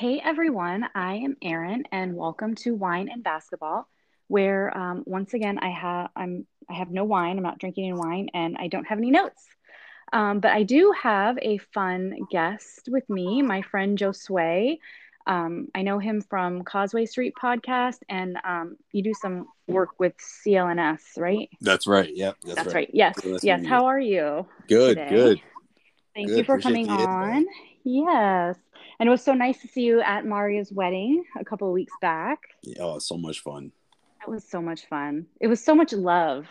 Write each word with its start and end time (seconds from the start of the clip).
Hey 0.00 0.18
everyone, 0.24 0.86
I 0.94 1.16
am 1.16 1.36
Erin, 1.42 1.84
and 1.92 2.16
welcome 2.16 2.54
to 2.54 2.74
Wine 2.74 3.10
and 3.12 3.22
Basketball, 3.22 3.86
where 4.28 4.74
um, 4.74 5.04
once 5.04 5.34
again 5.34 5.58
I 5.58 5.68
have 5.68 6.08
I'm 6.16 6.46
I 6.70 6.72
have 6.72 6.90
no 6.90 7.04
wine. 7.04 7.36
I'm 7.36 7.42
not 7.42 7.58
drinking 7.58 7.84
any 7.84 7.92
wine, 7.92 8.30
and 8.32 8.56
I 8.58 8.68
don't 8.68 8.86
have 8.86 8.96
any 8.96 9.10
notes. 9.10 9.44
Um, 10.10 10.40
but 10.40 10.52
I 10.52 10.62
do 10.62 10.94
have 11.02 11.36
a 11.42 11.58
fun 11.74 12.16
guest 12.30 12.88
with 12.88 13.10
me, 13.10 13.42
my 13.42 13.60
friend 13.60 13.98
Josue. 13.98 14.78
Um, 15.26 15.68
I 15.74 15.82
know 15.82 15.98
him 15.98 16.22
from 16.22 16.64
Causeway 16.64 17.04
Street 17.04 17.34
podcast, 17.38 17.98
and 18.08 18.38
um, 18.42 18.78
you 18.92 19.02
do 19.02 19.12
some 19.12 19.48
work 19.68 20.00
with 20.00 20.14
CLNS, 20.16 21.02
right? 21.18 21.50
That's 21.60 21.86
right. 21.86 22.10
Yep. 22.10 22.36
That's, 22.42 22.54
that's 22.54 22.66
right. 22.68 22.74
right. 22.74 22.90
Yes. 22.94 23.20
yes. 23.42 23.66
How 23.66 23.84
are 23.84 24.00
you? 24.00 24.46
Good. 24.66 24.96
Today? 24.96 25.10
Good. 25.10 25.40
Thank 26.14 26.28
good. 26.28 26.38
you 26.38 26.44
for 26.44 26.54
Appreciate 26.54 26.86
coming 26.86 27.06
on. 27.06 27.46
Yes. 27.84 28.56
And 29.00 29.08
it 29.08 29.10
was 29.10 29.24
so 29.24 29.32
nice 29.32 29.60
to 29.62 29.68
see 29.68 29.80
you 29.80 30.02
at 30.02 30.26
Maria's 30.26 30.70
wedding 30.70 31.24
a 31.38 31.44
couple 31.44 31.66
of 31.66 31.72
weeks 31.72 31.92
back. 32.02 32.38
Yeah, 32.62 32.82
Oh, 32.82 32.98
so 32.98 33.16
much 33.16 33.40
fun. 33.40 33.72
That 34.20 34.30
was 34.30 34.44
so 34.46 34.60
much 34.60 34.86
fun. 34.86 35.26
It 35.40 35.46
was 35.46 35.64
so 35.64 35.74
much 35.74 35.94
love. 35.94 36.46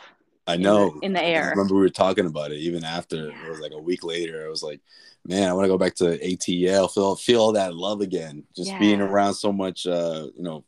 I 0.47 0.57
know. 0.57 0.87
In 0.87 0.99
the, 0.99 1.05
in 1.05 1.13
the 1.13 1.23
air. 1.23 1.43
I 1.45 1.49
remember 1.51 1.75
we 1.75 1.81
were 1.81 1.89
talking 1.89 2.25
about 2.25 2.51
it 2.51 2.57
even 2.57 2.83
after 2.83 3.27
yeah. 3.27 3.45
it 3.45 3.49
was 3.49 3.59
like 3.59 3.73
a 3.73 3.79
week 3.79 4.03
later. 4.03 4.43
I 4.43 4.49
was 4.49 4.63
like, 4.63 4.81
man, 5.27 5.47
I 5.47 5.53
want 5.53 5.65
to 5.65 5.69
go 5.69 5.77
back 5.77 5.93
to 5.97 6.17
ATL, 6.17 6.91
feel 6.91 7.15
feel 7.15 7.39
all 7.39 7.51
that 7.51 7.75
love 7.75 8.01
again. 8.01 8.43
Just 8.55 8.71
yeah. 8.71 8.79
being 8.79 8.99
around 8.99 9.35
so 9.35 9.53
much 9.53 9.85
uh, 9.85 10.27
you 10.35 10.41
know, 10.41 10.65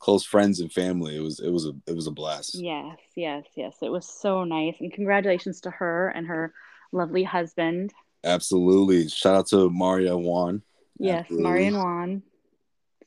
close 0.00 0.24
friends 0.24 0.58
and 0.58 0.72
family. 0.72 1.16
It 1.16 1.20
was 1.20 1.38
it 1.38 1.50
was 1.50 1.66
a 1.66 1.72
it 1.86 1.94
was 1.94 2.08
a 2.08 2.10
blast. 2.10 2.56
Yes, 2.56 2.98
yes, 3.14 3.44
yes. 3.54 3.76
It 3.82 3.92
was 3.92 4.04
so 4.04 4.42
nice. 4.42 4.74
And 4.80 4.92
congratulations 4.92 5.60
to 5.60 5.70
her 5.70 6.08
and 6.08 6.26
her 6.26 6.52
lovely 6.90 7.22
husband. 7.22 7.94
Absolutely. 8.24 9.08
Shout 9.08 9.36
out 9.36 9.46
to 9.48 9.70
Maria 9.70 10.16
Juan. 10.16 10.62
Yes, 11.00 11.20
Absolutely. 11.22 11.50
Maria 11.50 11.66
and 11.68 11.76
Juan. 11.78 12.22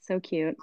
So 0.01 0.19
cute. 0.19 0.57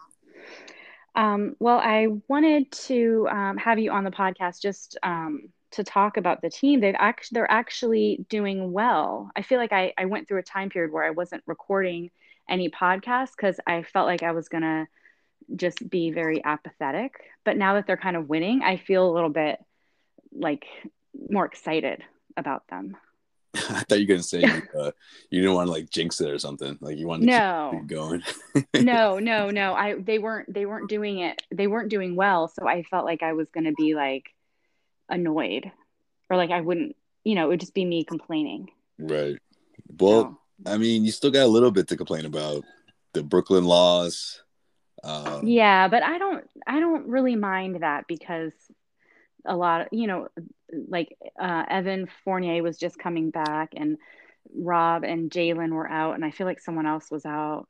Um, 1.15 1.57
well, 1.59 1.79
I 1.79 2.09
wanted 2.29 2.71
to 2.73 3.29
um, 3.31 3.57
have 3.57 3.79
you 3.79 3.91
on 3.91 4.05
the 4.05 4.11
podcast 4.11 4.61
just 4.61 4.99
um, 5.03 5.49
to 5.73 5.85
talk 5.85 6.17
about 6.17 6.43
the 6.43 6.51
team. 6.51 6.81
They've 6.81 6.95
actually 6.99 7.35
they're 7.37 7.51
actually 7.51 8.27
doing 8.29 8.73
well. 8.73 9.31
I 9.37 9.43
feel 9.43 9.59
like 9.59 9.73
I, 9.73 9.93
I 9.97 10.07
went 10.07 10.29
through 10.29 10.39
a 10.41 10.43
time 10.43 10.71
period 10.71 10.93
where 10.93 11.05
I 11.05 11.11
wasn't 11.11 11.43
recording 11.47 12.11
any 12.49 12.69
podcasts 12.69 13.33
because 13.37 13.61
I 13.67 13.83
felt 13.83 14.07
like 14.07 14.23
I 14.23 14.33
was 14.33 14.49
gonna 14.49 14.89
just 15.55 15.89
be 15.89 16.11
very 16.11 16.45
apathetic. 16.45 17.15
But 17.45 17.57
now 17.57 17.75
that 17.75 17.87
they're 17.87 17.97
kind 17.97 18.17
of 18.17 18.29
winning, 18.29 18.63
I 18.63 18.77
feel 18.77 19.09
a 19.09 19.15
little 19.15 19.31
bit 19.31 19.59
like 20.33 20.67
more 21.29 21.45
excited 21.45 22.03
about 22.37 22.67
them. 22.69 22.97
I 23.55 23.83
thought 23.89 23.99
you 23.99 24.07
were 24.07 24.15
gonna 24.15 24.23
say 24.23 24.41
you, 24.41 24.63
uh, 24.81 24.93
you 25.31 25.41
didn't 25.41 25.55
want 25.55 25.67
to 25.69 25.73
like 25.73 25.91
jinx 25.91 26.21
it 26.21 26.31
or 26.31 26.39
something. 26.39 26.79
Like 26.81 26.99
you 26.99 27.07
wanted 27.07 27.27
no. 27.27 27.71
to 27.73 27.79
keep 27.79 27.87
going. 27.89 28.23
no, 28.81 29.19
no, 29.19 29.51
no. 29.51 29.75
I 29.75 29.95
they 29.95 30.19
weren't 30.19 30.53
they 30.53 30.67
weren't 30.67 30.89
doing 30.89 31.19
it. 31.19 31.43
They 31.51 31.67
weren't 31.67 31.89
doing 31.89 32.15
well. 32.15 32.49
So 32.49 32.69
I 32.69 32.85
felt 32.85 33.05
like 33.05 33.23
I 33.23 33.33
was 33.33 33.49
gonna 33.51 33.73
be 33.73 33.95
like 33.95 34.33
annoyed, 35.09 35.71
or 36.29 36.37
like 36.37 36.51
I 36.51 36.61
wouldn't. 36.61 36.97
You 37.25 37.35
know, 37.35 37.47
it 37.47 37.49
would 37.49 37.61
just 37.61 37.75
be 37.75 37.85
me 37.85 38.05
complaining. 38.05 38.71
Right. 38.99 39.39
Well, 39.99 40.39
so. 40.65 40.73
I 40.73 40.79
mean, 40.79 41.05
you 41.05 41.11
still 41.11 41.31
got 41.31 41.45
a 41.45 41.47
little 41.47 41.71
bit 41.71 41.89
to 41.89 41.97
complain 41.97 42.27
about. 42.27 42.65
The 43.13 43.23
Brooklyn 43.25 43.65
laws. 43.65 44.41
Um, 45.03 45.47
yeah, 45.47 45.89
but 45.89 46.05
I 46.05 46.19
don't. 46.19 46.49
I 46.67 46.79
don't 46.79 47.09
really 47.09 47.35
mind 47.35 47.83
that 47.83 48.07
because 48.07 48.53
a 49.45 49.57
lot 49.57 49.81
of 49.81 49.89
you 49.91 50.07
know 50.07 50.29
like 50.89 51.17
uh, 51.41 51.65
Evan 51.69 52.09
Fournier 52.25 52.63
was 52.63 52.79
just 52.79 52.99
coming 52.99 53.31
back, 53.31 53.73
and 53.77 53.99
Rob 54.55 55.05
and 55.05 55.31
Jaylen 55.31 55.73
were 55.73 55.89
out, 55.89 56.15
and 56.15 56.25
I 56.25 56.31
feel 56.31 56.47
like 56.47 56.61
someone 56.61 56.87
else 56.87 57.11
was 57.11 57.25
out. 57.25 57.67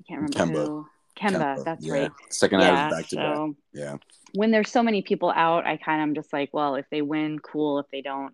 I 0.00 0.02
can't 0.08 0.30
remember 0.30 0.60
Kemba. 0.60 0.66
who. 0.66 0.86
Kemba, 1.18 1.56
Kemba. 1.56 1.64
that's 1.64 1.84
yeah. 1.84 1.92
right. 1.92 2.10
Second 2.30 2.60
yeah, 2.60 2.88
back 2.88 3.08
to 3.08 3.16
so 3.16 3.46
back. 3.48 3.56
Yeah. 3.72 3.96
When 4.32 4.50
there's 4.50 4.70
so 4.70 4.82
many 4.82 5.02
people 5.02 5.30
out, 5.30 5.66
I 5.66 5.76
kind 5.76 6.00
of 6.00 6.08
am 6.08 6.14
just 6.14 6.32
like, 6.32 6.50
well, 6.52 6.76
if 6.76 6.86
they 6.90 7.02
win, 7.02 7.40
cool. 7.40 7.78
If 7.80 7.86
they 7.90 8.00
don't, 8.00 8.32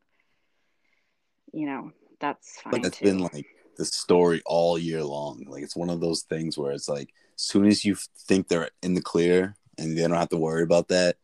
you 1.53 1.67
know, 1.67 1.91
that's 2.21 2.61
fine. 2.61 2.71
But 2.71 2.83
that's 2.83 2.99
too. 2.99 3.07
been 3.07 3.19
like 3.19 3.47
the 3.77 3.85
story 3.85 4.43
all 4.45 4.79
year 4.79 5.03
long. 5.03 5.45
Like 5.49 5.63
it's 5.63 5.75
one 5.75 5.91
of 5.91 6.01
those 6.01 6.23
things 6.23 6.57
where 6.57 6.73
it's 6.73 6.89
like, 6.89 7.13
as 7.35 7.43
soon 7.43 7.67
as 7.67 7.85
you 7.85 7.97
think 8.19 8.49
they're 8.49 8.71
in 8.83 8.95
the 8.95 9.03
clear 9.03 9.57
and 9.79 9.97
they 9.97 10.03
don't 10.03 10.13
have 10.13 10.29
to 10.29 10.37
worry 10.37 10.63
about 10.63 10.89
that, 10.89 11.17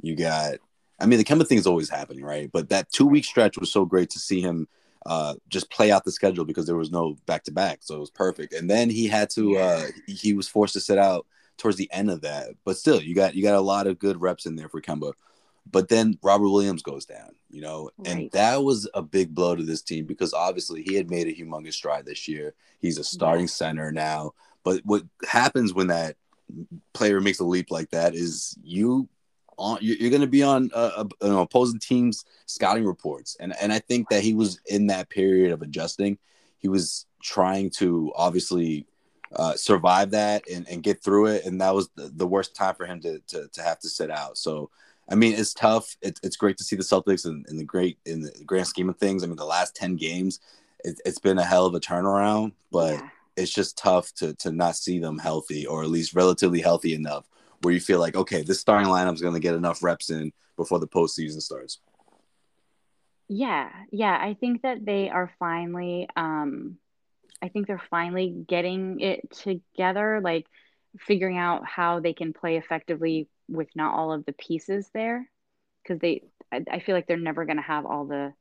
you 0.00 0.16
got 0.16 0.54
I 1.00 1.06
mean, 1.06 1.18
the 1.18 1.24
Kemba 1.24 1.46
thing 1.46 1.58
is 1.58 1.66
always 1.66 1.88
happening, 1.88 2.24
right? 2.24 2.50
But 2.52 2.68
that 2.68 2.90
two 2.90 3.06
week 3.06 3.24
stretch 3.24 3.58
was 3.58 3.72
so 3.72 3.84
great 3.84 4.10
to 4.10 4.18
see 4.18 4.40
him 4.40 4.68
uh, 5.06 5.34
just 5.48 5.70
play 5.70 5.90
out 5.90 6.04
the 6.04 6.12
schedule 6.12 6.44
because 6.44 6.66
there 6.66 6.76
was 6.76 6.90
no 6.90 7.16
back 7.26 7.44
to 7.44 7.52
back, 7.52 7.80
so 7.82 7.96
it 7.96 8.00
was 8.00 8.10
perfect. 8.10 8.54
And 8.54 8.70
then 8.70 8.88
he 8.88 9.06
had 9.06 9.30
to 9.30 9.56
uh, 9.58 9.86
he 10.06 10.32
was 10.32 10.48
forced 10.48 10.74
to 10.74 10.80
sit 10.80 10.98
out 10.98 11.26
towards 11.56 11.76
the 11.76 11.92
end 11.92 12.10
of 12.10 12.22
that, 12.22 12.50
but 12.64 12.76
still, 12.76 13.00
you 13.00 13.14
got 13.14 13.34
you 13.34 13.42
got 13.42 13.54
a 13.54 13.60
lot 13.60 13.86
of 13.86 13.98
good 13.98 14.20
reps 14.20 14.46
in 14.46 14.56
there 14.56 14.68
for 14.68 14.80
Kemba. 14.80 15.12
But 15.70 15.88
then 15.88 16.18
Robert 16.22 16.48
Williams 16.48 16.82
goes 16.82 17.06
down, 17.06 17.34
you 17.48 17.62
know, 17.62 17.90
right. 17.96 18.08
and 18.08 18.30
that 18.32 18.62
was 18.62 18.88
a 18.92 19.00
big 19.00 19.34
blow 19.34 19.56
to 19.56 19.62
this 19.62 19.80
team 19.80 20.04
because 20.04 20.34
obviously 20.34 20.82
he 20.82 20.94
had 20.94 21.10
made 21.10 21.26
a 21.26 21.32
humongous 21.34 21.72
stride 21.72 22.04
this 22.04 22.28
year. 22.28 22.54
He's 22.80 22.98
a 22.98 23.04
starting 23.04 23.46
yeah. 23.46 23.50
center 23.50 23.90
now. 23.90 24.32
But 24.62 24.82
what 24.84 25.04
happens 25.26 25.72
when 25.72 25.86
that 25.86 26.16
player 26.92 27.20
makes 27.20 27.40
a 27.40 27.44
leap 27.44 27.70
like 27.70 27.90
that 27.90 28.14
is 28.14 28.58
you 28.62 29.08
on 29.58 29.78
you're 29.80 30.10
going 30.10 30.20
to 30.20 30.26
be 30.26 30.42
on 30.42 30.70
uh, 30.74 31.04
uh, 31.22 31.38
opposing 31.38 31.78
teams 31.78 32.24
scouting 32.46 32.84
reports. 32.84 33.36
And 33.40 33.54
and 33.60 33.72
I 33.72 33.78
think 33.78 34.08
that 34.10 34.22
he 34.22 34.34
was 34.34 34.60
in 34.66 34.86
that 34.88 35.08
period 35.08 35.52
of 35.52 35.62
adjusting. 35.62 36.18
He 36.58 36.68
was 36.68 37.06
trying 37.22 37.70
to 37.70 38.12
obviously 38.16 38.86
uh, 39.34 39.54
survive 39.54 40.10
that 40.12 40.48
and, 40.48 40.68
and 40.68 40.82
get 40.82 41.02
through 41.02 41.26
it. 41.26 41.44
And 41.44 41.60
that 41.60 41.74
was 41.74 41.88
the, 41.96 42.10
the 42.14 42.26
worst 42.26 42.54
time 42.54 42.74
for 42.74 42.86
him 42.86 43.00
to, 43.00 43.18
to, 43.28 43.48
to 43.48 43.62
have 43.62 43.80
to 43.80 43.88
sit 43.88 44.10
out. 44.10 44.38
So 44.38 44.70
I 45.08 45.14
mean 45.14 45.34
it's 45.34 45.54
tough. 45.54 45.96
It, 46.02 46.20
it's 46.22 46.36
great 46.36 46.56
to 46.58 46.64
see 46.64 46.76
the 46.76 46.82
Celtics 46.82 47.26
in, 47.26 47.44
in 47.48 47.56
the 47.56 47.64
great 47.64 47.98
in 48.04 48.20
the 48.22 48.32
grand 48.46 48.66
scheme 48.66 48.88
of 48.88 48.98
things. 48.98 49.24
I 49.24 49.26
mean 49.26 49.36
the 49.36 49.44
last 49.44 49.74
10 49.76 49.96
games 49.96 50.40
it, 50.84 51.00
has 51.04 51.18
been 51.18 51.38
a 51.38 51.44
hell 51.44 51.66
of 51.66 51.74
a 51.74 51.80
turnaround 51.80 52.52
but 52.70 52.94
yeah. 52.94 53.08
it's 53.36 53.52
just 53.52 53.78
tough 53.78 54.12
to 54.14 54.34
to 54.34 54.52
not 54.52 54.76
see 54.76 54.98
them 54.98 55.18
healthy 55.18 55.66
or 55.66 55.82
at 55.82 55.90
least 55.90 56.14
relatively 56.14 56.60
healthy 56.60 56.94
enough 56.94 57.26
where 57.64 57.74
you 57.74 57.80
feel 57.80 57.98
like, 57.98 58.16
okay, 58.16 58.42
this 58.42 58.60
starting 58.60 58.88
lineup 58.88 59.14
is 59.14 59.22
going 59.22 59.34
to 59.34 59.40
get 59.40 59.54
enough 59.54 59.82
reps 59.82 60.10
in 60.10 60.32
before 60.56 60.78
the 60.78 60.86
postseason 60.86 61.40
starts? 61.40 61.80
Yeah, 63.28 63.70
yeah, 63.90 64.16
I 64.20 64.34
think 64.34 64.62
that 64.62 64.84
they 64.84 65.08
are 65.08 65.32
finally. 65.38 66.08
Um, 66.14 66.76
I 67.40 67.48
think 67.48 67.66
they're 67.66 67.82
finally 67.90 68.28
getting 68.28 69.00
it 69.00 69.30
together, 69.30 70.20
like 70.22 70.46
figuring 70.98 71.38
out 71.38 71.66
how 71.66 72.00
they 72.00 72.12
can 72.12 72.32
play 72.32 72.56
effectively 72.56 73.28
with 73.48 73.68
not 73.74 73.94
all 73.94 74.12
of 74.12 74.24
the 74.26 74.32
pieces 74.32 74.90
there, 74.92 75.28
because 75.82 76.00
they. 76.00 76.22
I, 76.52 76.64
I 76.70 76.78
feel 76.80 76.94
like 76.94 77.06
they're 77.06 77.16
never 77.16 77.46
going 77.46 77.56
to 77.56 77.62
have 77.62 77.86
all 77.86 78.04
the 78.04 78.34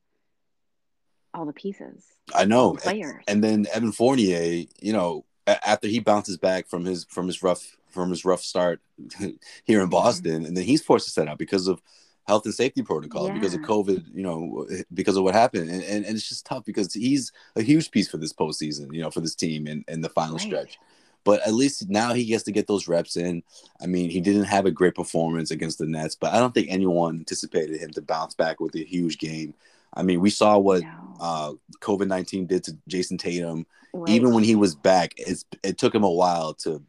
all 1.33 1.45
the 1.45 1.53
pieces. 1.53 2.05
I 2.35 2.45
know 2.45 2.73
players, 2.73 3.23
and, 3.27 3.43
and 3.43 3.65
then 3.65 3.73
Evan 3.73 3.93
Fournier, 3.93 4.65
you 4.81 4.93
know, 4.93 5.25
after 5.47 5.87
he 5.87 5.99
bounces 5.99 6.37
back 6.37 6.67
from 6.67 6.83
his 6.85 7.05
from 7.05 7.27
his 7.27 7.41
rough 7.41 7.77
from 7.93 8.09
his 8.09 8.25
rough 8.25 8.41
start 8.41 8.81
here 9.63 9.81
in 9.81 9.89
Boston, 9.89 10.45
and 10.45 10.57
then 10.57 10.63
he's 10.63 10.83
forced 10.83 11.05
to 11.05 11.11
set 11.11 11.27
out 11.27 11.37
because 11.37 11.67
of 11.67 11.81
health 12.27 12.45
and 12.45 12.53
safety 12.53 12.81
protocol 12.81 13.27
yeah. 13.27 13.33
because 13.33 13.53
of 13.53 13.61
COVID, 13.61 14.05
you 14.13 14.23
know, 14.23 14.65
because 14.93 15.17
of 15.17 15.23
what 15.23 15.35
happened. 15.35 15.69
And, 15.69 15.83
and, 15.83 16.05
and, 16.05 16.15
it's 16.15 16.27
just 16.27 16.45
tough 16.45 16.63
because 16.63 16.93
he's 16.93 17.31
a 17.55 17.61
huge 17.61 17.91
piece 17.91 18.09
for 18.09 18.17
this 18.17 18.33
postseason, 18.33 18.93
you 18.93 19.01
know, 19.01 19.11
for 19.11 19.19
this 19.19 19.35
team 19.35 19.67
and, 19.67 19.83
in 19.87 20.01
the 20.01 20.09
final 20.09 20.37
right. 20.37 20.41
stretch. 20.41 20.77
But 21.25 21.45
at 21.47 21.53
least 21.53 21.89
now 21.89 22.13
he 22.13 22.25
gets 22.25 22.43
to 22.45 22.51
get 22.51 22.67
those 22.67 22.87
reps 22.87 23.15
in. 23.15 23.43
I 23.81 23.87
mean, 23.87 24.09
he 24.09 24.19
didn't 24.19 24.43
have 24.45 24.65
a 24.65 24.71
great 24.71 24.95
performance 24.95 25.51
against 25.51 25.79
the 25.79 25.85
Nets, 25.85 26.15
but 26.15 26.33
I 26.33 26.39
don't 26.39 26.53
think 26.53 26.67
anyone 26.69 27.19
anticipated 27.19 27.79
him 27.79 27.91
to 27.91 28.01
bounce 28.01 28.35
back 28.35 28.59
with 28.59 28.75
a 28.75 28.83
huge 28.83 29.17
game. 29.19 29.53
I 29.93 30.03
mean, 30.03 30.19
we 30.19 30.29
saw 30.29 30.57
what 30.57 30.81
no. 30.81 30.89
uh, 31.19 31.53
COVID 31.79 32.07
19 32.07 32.47
did 32.47 32.63
to 32.65 32.77
Jayson 32.89 33.17
Tatum. 33.17 33.65
Right. 33.93 34.09
Even 34.09 34.33
when 34.33 34.43
he 34.43 34.55
was 34.55 34.75
back, 34.75 35.13
it's, 35.17 35.45
it 35.61 35.77
took 35.77 35.93
him 35.93 36.03
a 36.03 36.11
while 36.11 36.55
to 36.55 36.81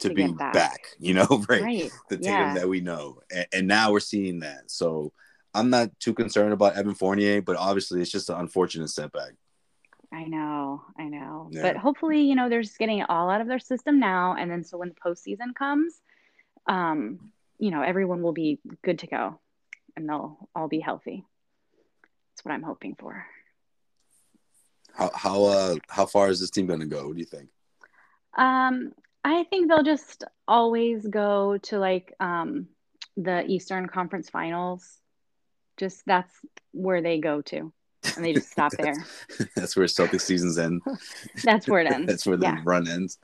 to, 0.00 0.08
to 0.08 0.14
be 0.14 0.32
back. 0.32 0.52
back. 0.52 0.80
you 0.98 1.14
know, 1.14 1.44
right? 1.48 1.62
right. 1.62 1.90
The 2.08 2.16
Tatum 2.16 2.32
yeah. 2.32 2.54
that 2.54 2.68
we 2.68 2.80
know. 2.80 3.20
And, 3.34 3.46
and, 3.52 3.68
now 3.68 3.92
we're 3.92 4.00
seeing 4.00 4.40
that. 4.40 4.70
So 4.70 5.12
I'm 5.54 5.70
not 5.70 5.90
too 6.00 6.14
concerned 6.14 6.52
about 6.52 6.76
Evan 6.76 6.94
Fournier, 6.94 7.42
but 7.42 7.56
obviously 7.56 8.00
it's 8.00 8.10
just 8.10 8.30
an 8.30 8.36
unfortunate 8.36 8.88
setback. 8.88 9.32
I 10.12 10.24
know, 10.24 10.82
I 10.98 11.04
know. 11.04 11.48
Yeah. 11.52 11.62
But 11.62 11.76
hopefully, 11.76 12.22
you 12.22 12.34
know, 12.34 12.48
they're 12.48 12.62
just 12.62 12.78
getting 12.78 12.98
it 12.98 13.08
all 13.08 13.30
out 13.30 13.40
of 13.40 13.46
their 13.46 13.60
system 13.60 14.00
now. 14.00 14.34
And 14.36 14.50
then 14.50 14.64
so 14.64 14.78
when 14.78 14.88
the 14.88 14.94
postseason 14.94 15.54
comes, 15.54 16.00
um, 16.66 17.32
you 17.58 17.70
know, 17.70 17.82
everyone 17.82 18.22
will 18.22 18.32
be 18.32 18.58
good 18.82 19.00
to 19.00 19.06
go 19.06 19.40
and 19.96 20.08
they'll 20.08 20.48
all 20.54 20.68
be 20.68 20.80
healthy. 20.80 21.24
That's 22.32 22.44
what 22.44 22.52
I'm 22.52 22.62
hoping 22.62 22.96
for. 22.98 23.24
How 24.94 25.10
how 25.14 25.44
uh 25.44 25.76
how 25.88 26.06
far 26.06 26.30
is 26.30 26.40
this 26.40 26.50
team 26.50 26.66
gonna 26.66 26.86
go? 26.86 27.06
What 27.06 27.14
do 27.14 27.20
you 27.20 27.26
think? 27.26 27.48
Um, 28.36 28.92
I 29.24 29.44
think 29.44 29.68
they'll 29.68 29.82
just 29.82 30.24
always 30.48 31.06
go 31.06 31.58
to 31.58 31.78
like 31.78 32.14
um, 32.20 32.68
the 33.16 33.44
Eastern 33.46 33.88
Conference 33.88 34.30
Finals. 34.30 34.98
Just 35.76 36.02
that's 36.06 36.32
where 36.72 37.02
they 37.02 37.18
go 37.18 37.42
to, 37.42 37.72
and 38.16 38.24
they 38.24 38.32
just 38.32 38.50
stop 38.52 38.72
there. 38.72 38.94
that's 39.56 39.76
where 39.76 39.88
Celtic 39.88 40.20
seasons 40.20 40.58
end. 40.58 40.82
that's 41.44 41.68
where 41.68 41.80
it 41.80 41.92
ends. 41.92 42.06
that's 42.06 42.26
where 42.26 42.36
the 42.36 42.46
yeah. 42.46 42.60
run 42.64 42.88
ends. 42.88 43.18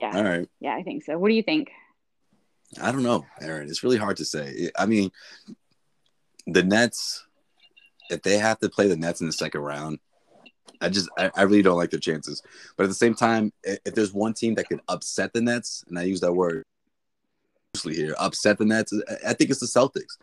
Yeah. 0.00 0.16
All 0.16 0.24
right. 0.24 0.48
Yeah, 0.60 0.74
I 0.74 0.82
think 0.82 1.04
so. 1.04 1.18
What 1.18 1.28
do 1.28 1.34
you 1.34 1.42
think? 1.42 1.70
I 2.80 2.92
don't 2.92 3.02
know, 3.02 3.26
Erin. 3.40 3.68
It's 3.68 3.82
really 3.82 3.96
hard 3.96 4.16
to 4.18 4.24
say. 4.24 4.70
I 4.78 4.86
mean, 4.86 5.10
the 6.46 6.62
Nets, 6.62 7.26
if 8.10 8.22
they 8.22 8.38
have 8.38 8.58
to 8.60 8.68
play 8.68 8.88
the 8.88 8.96
Nets 8.96 9.20
in 9.20 9.26
the 9.26 9.32
second 9.32 9.60
round, 9.62 9.98
I 10.80 10.88
just 10.88 11.08
I, 11.18 11.30
I 11.34 11.42
really 11.42 11.62
don't 11.62 11.76
like 11.76 11.90
their 11.90 12.00
chances. 12.00 12.42
But 12.76 12.84
at 12.84 12.88
the 12.88 12.94
same 12.94 13.14
time, 13.14 13.52
if 13.64 13.94
there's 13.94 14.12
one 14.14 14.32
team 14.34 14.54
that 14.54 14.68
could 14.68 14.80
upset 14.88 15.32
the 15.32 15.40
Nets, 15.40 15.84
and 15.88 15.98
I 15.98 16.02
use 16.04 16.20
that 16.20 16.32
word 16.32 16.62
loosely 17.74 17.94
here, 17.96 18.14
upset 18.18 18.58
the 18.58 18.64
Nets, 18.64 18.92
I 19.26 19.34
think 19.34 19.50
it's 19.50 19.60
the 19.60 19.66
Celtics. 19.66 20.16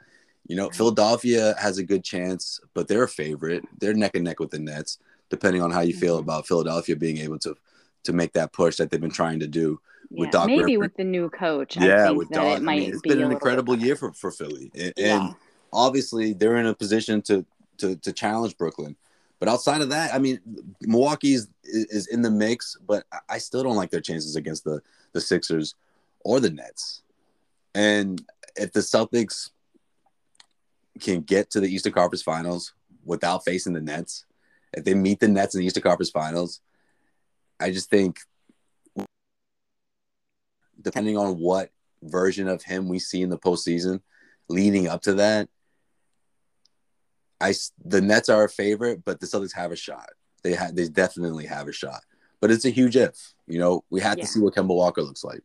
You 0.47 0.55
know, 0.55 0.69
Philadelphia 0.69 1.55
has 1.59 1.77
a 1.77 1.83
good 1.83 2.03
chance, 2.03 2.59
but 2.73 2.87
they're 2.87 3.03
a 3.03 3.07
favorite. 3.07 3.65
They're 3.79 3.93
neck 3.93 4.15
and 4.15 4.23
neck 4.23 4.39
with 4.39 4.51
the 4.51 4.59
Nets, 4.59 4.97
depending 5.29 5.61
on 5.61 5.71
how 5.71 5.81
you 5.81 5.93
feel 5.93 6.17
Mhm. 6.17 6.21
about 6.21 6.47
Philadelphia 6.47 6.95
being 6.95 7.17
able 7.17 7.39
to 7.39 7.55
to 8.03 8.13
make 8.13 8.31
that 8.33 8.53
push 8.53 8.77
that 8.77 8.89
they've 8.89 9.01
been 9.01 9.11
trying 9.11 9.39
to 9.41 9.47
do. 9.47 9.81
With 10.09 10.27
Yeah, 10.27 10.31
Doc 10.31 10.47
maybe 10.47 10.77
Rivers. 10.77 10.77
with 10.79 10.95
the 10.95 11.03
new 11.03 11.29
coach. 11.29 11.77
I 11.77 11.85
Yeah, 11.87 12.09
with 12.11 12.29
Doc, 12.29 12.43
it 12.45 12.55
I 12.55 12.59
might 12.59 12.79
mean, 12.79 12.89
it's 12.93 13.01
be 13.01 13.09
been 13.09 13.21
an 13.21 13.31
incredible 13.33 13.77
year 13.77 13.97
for, 13.97 14.13
for 14.13 14.31
Philly, 14.31 14.71
and, 14.73 14.93
Yeah. 14.95 15.25
and 15.27 15.35
obviously 15.73 16.31
they're 16.31 16.55
in 16.55 16.65
a 16.67 16.73
position 16.73 17.21
to 17.23 17.45
to 17.79 17.97
to 17.97 18.13
challenge 18.13 18.57
Brooklyn. 18.57 18.95
But 19.39 19.49
outside 19.49 19.81
of 19.81 19.89
that, 19.89 20.13
I 20.13 20.19
mean, 20.19 20.39
Milwaukee 20.81 21.33
is, 21.33 21.47
is 21.63 22.07
in 22.07 22.21
the 22.21 22.31
mix, 22.31 22.75
but 22.87 23.05
I- 23.29 23.37
still 23.37 23.63
don't 23.63 23.75
like 23.75 23.91
their 23.91 24.01
chances 24.01 24.35
against 24.35 24.63
the 24.63 24.81
the 25.13 25.21
Sixers 25.21 25.75
or 26.21 26.39
the 26.39 26.49
Nets. 26.49 27.01
And 27.73 28.25
if 28.55 28.71
the 28.73 28.79
Celtics 28.79 29.51
can 30.99 31.21
get 31.21 31.51
to 31.51 31.59
the 31.59 31.73
Eastern 31.73 31.93
Conference 31.93 32.23
Finals 32.23 32.73
without 33.05 33.45
facing 33.45 33.73
the 33.73 33.81
Nets, 33.81 34.25
if 34.73 34.83
they 34.83 34.93
meet 34.93 35.19
the 35.19 35.27
Nets 35.27 35.55
in 35.55 35.59
the 35.59 35.67
Eastern 35.67 35.83
Conference 35.83 36.09
Finals, 36.09 36.61
I 37.59 37.71
just 37.71 37.89
think, 37.89 38.19
depending 40.81 41.17
on 41.17 41.39
what 41.39 41.71
version 42.03 42.47
of 42.47 42.63
him 42.63 42.87
we 42.87 42.99
see 42.99 43.21
in 43.21 43.29
the 43.29 43.37
postseason, 43.37 44.01
leading 44.49 44.87
up 44.87 45.01
to 45.03 45.13
that, 45.15 45.49
I 47.39 47.53
the 47.83 48.01
Nets 48.01 48.29
are 48.29 48.43
a 48.45 48.49
favorite, 48.49 49.03
but 49.05 49.19
the 49.19 49.27
Celtics 49.27 49.53
have 49.55 49.71
a 49.71 49.75
shot. 49.75 50.09
They 50.43 50.53
have 50.53 50.75
they 50.75 50.87
definitely 50.87 51.45
have 51.45 51.67
a 51.67 51.71
shot, 51.73 52.01
but 52.41 52.51
it's 52.51 52.65
a 52.65 52.69
huge 52.69 52.95
if. 52.95 53.15
You 53.47 53.59
know, 53.59 53.83
we 53.89 54.01
have 54.01 54.17
Yeah. 54.17 54.25
to 54.25 54.29
see 54.29 54.39
what 54.39 54.55
Kemba 54.55 54.75
Walker 54.75 55.01
looks 55.01 55.23
like. 55.23 55.43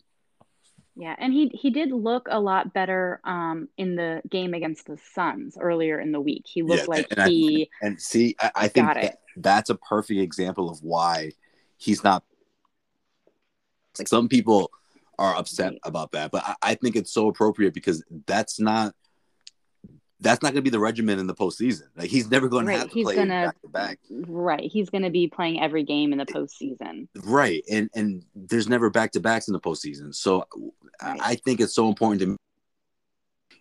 Yeah, 0.94 1.14
and 1.18 1.32
he 1.32 1.48
he 1.54 1.70
did 1.70 1.90
look 1.90 2.28
a 2.30 2.38
lot 2.38 2.74
better 2.74 3.20
um 3.24 3.68
in 3.78 3.96
the 3.96 4.22
game 4.28 4.52
against 4.54 4.86
the 4.86 4.98
Suns 5.14 5.56
earlier 5.58 5.98
in 6.00 6.12
the 6.12 6.20
week. 6.20 6.44
He 6.46 6.62
looked 6.62 6.82
Yeah, 6.82 6.86
like 6.96 7.06
and 7.10 7.20
I- 7.20 7.28
he 7.28 7.70
And 7.80 8.00
see, 8.00 8.36
I, 8.40 8.50
I 8.54 8.68
think 8.68 8.92
that, 8.94 9.20
that's 9.36 9.70
a 9.70 9.74
perfect 9.74 10.20
example 10.20 10.68
of 10.70 10.82
why 10.82 11.32
he's 11.78 12.04
not. 12.04 12.24
Like 13.98 14.08
some 14.08 14.28
people 14.28 14.70
are 15.18 15.34
upset 15.36 15.74
about 15.84 16.12
that, 16.12 16.30
but 16.30 16.42
I, 16.44 16.54
I 16.62 16.74
think 16.74 16.96
it's 16.96 17.12
so 17.12 17.28
appropriate 17.28 17.74
because 17.74 18.02
that's 18.26 18.58
not 18.58 18.94
that's 20.22 20.42
not 20.42 20.48
going 20.52 20.56
to 20.56 20.62
be 20.62 20.70
the 20.70 20.78
regimen 20.78 21.18
in 21.18 21.26
the 21.26 21.34
postseason. 21.34 21.82
Like 21.96 22.08
he's 22.08 22.30
never 22.30 22.48
going 22.48 22.64
Right, 22.66 22.74
to 22.74 22.78
have 22.80 22.88
to 22.88 22.94
he's 22.94 23.04
play 23.04 23.16
gonna- 23.16 23.46
back 23.46 23.60
to 23.62 23.68
back. 23.68 23.98
right. 24.28 24.70
He's 24.70 24.88
going 24.88 25.02
to 25.02 25.10
be 25.10 25.28
playing 25.28 25.60
every 25.60 25.82
game 25.82 26.12
in 26.12 26.18
the 26.18 26.26
postseason. 26.26 27.08
Right, 27.24 27.62
and 27.70 27.90
and 27.94 28.24
there's 28.34 28.68
never 28.68 28.88
back 28.90 29.12
to 29.12 29.20
backs 29.20 29.48
in 29.48 29.52
the 29.52 29.60
postseason, 29.60 30.14
so 30.14 30.46
I- 31.00 31.10
Right. 31.12 31.20
I 31.22 31.34
think 31.34 31.60
it's 31.60 31.74
so 31.74 31.88
important 31.88 32.20
to 32.22 32.36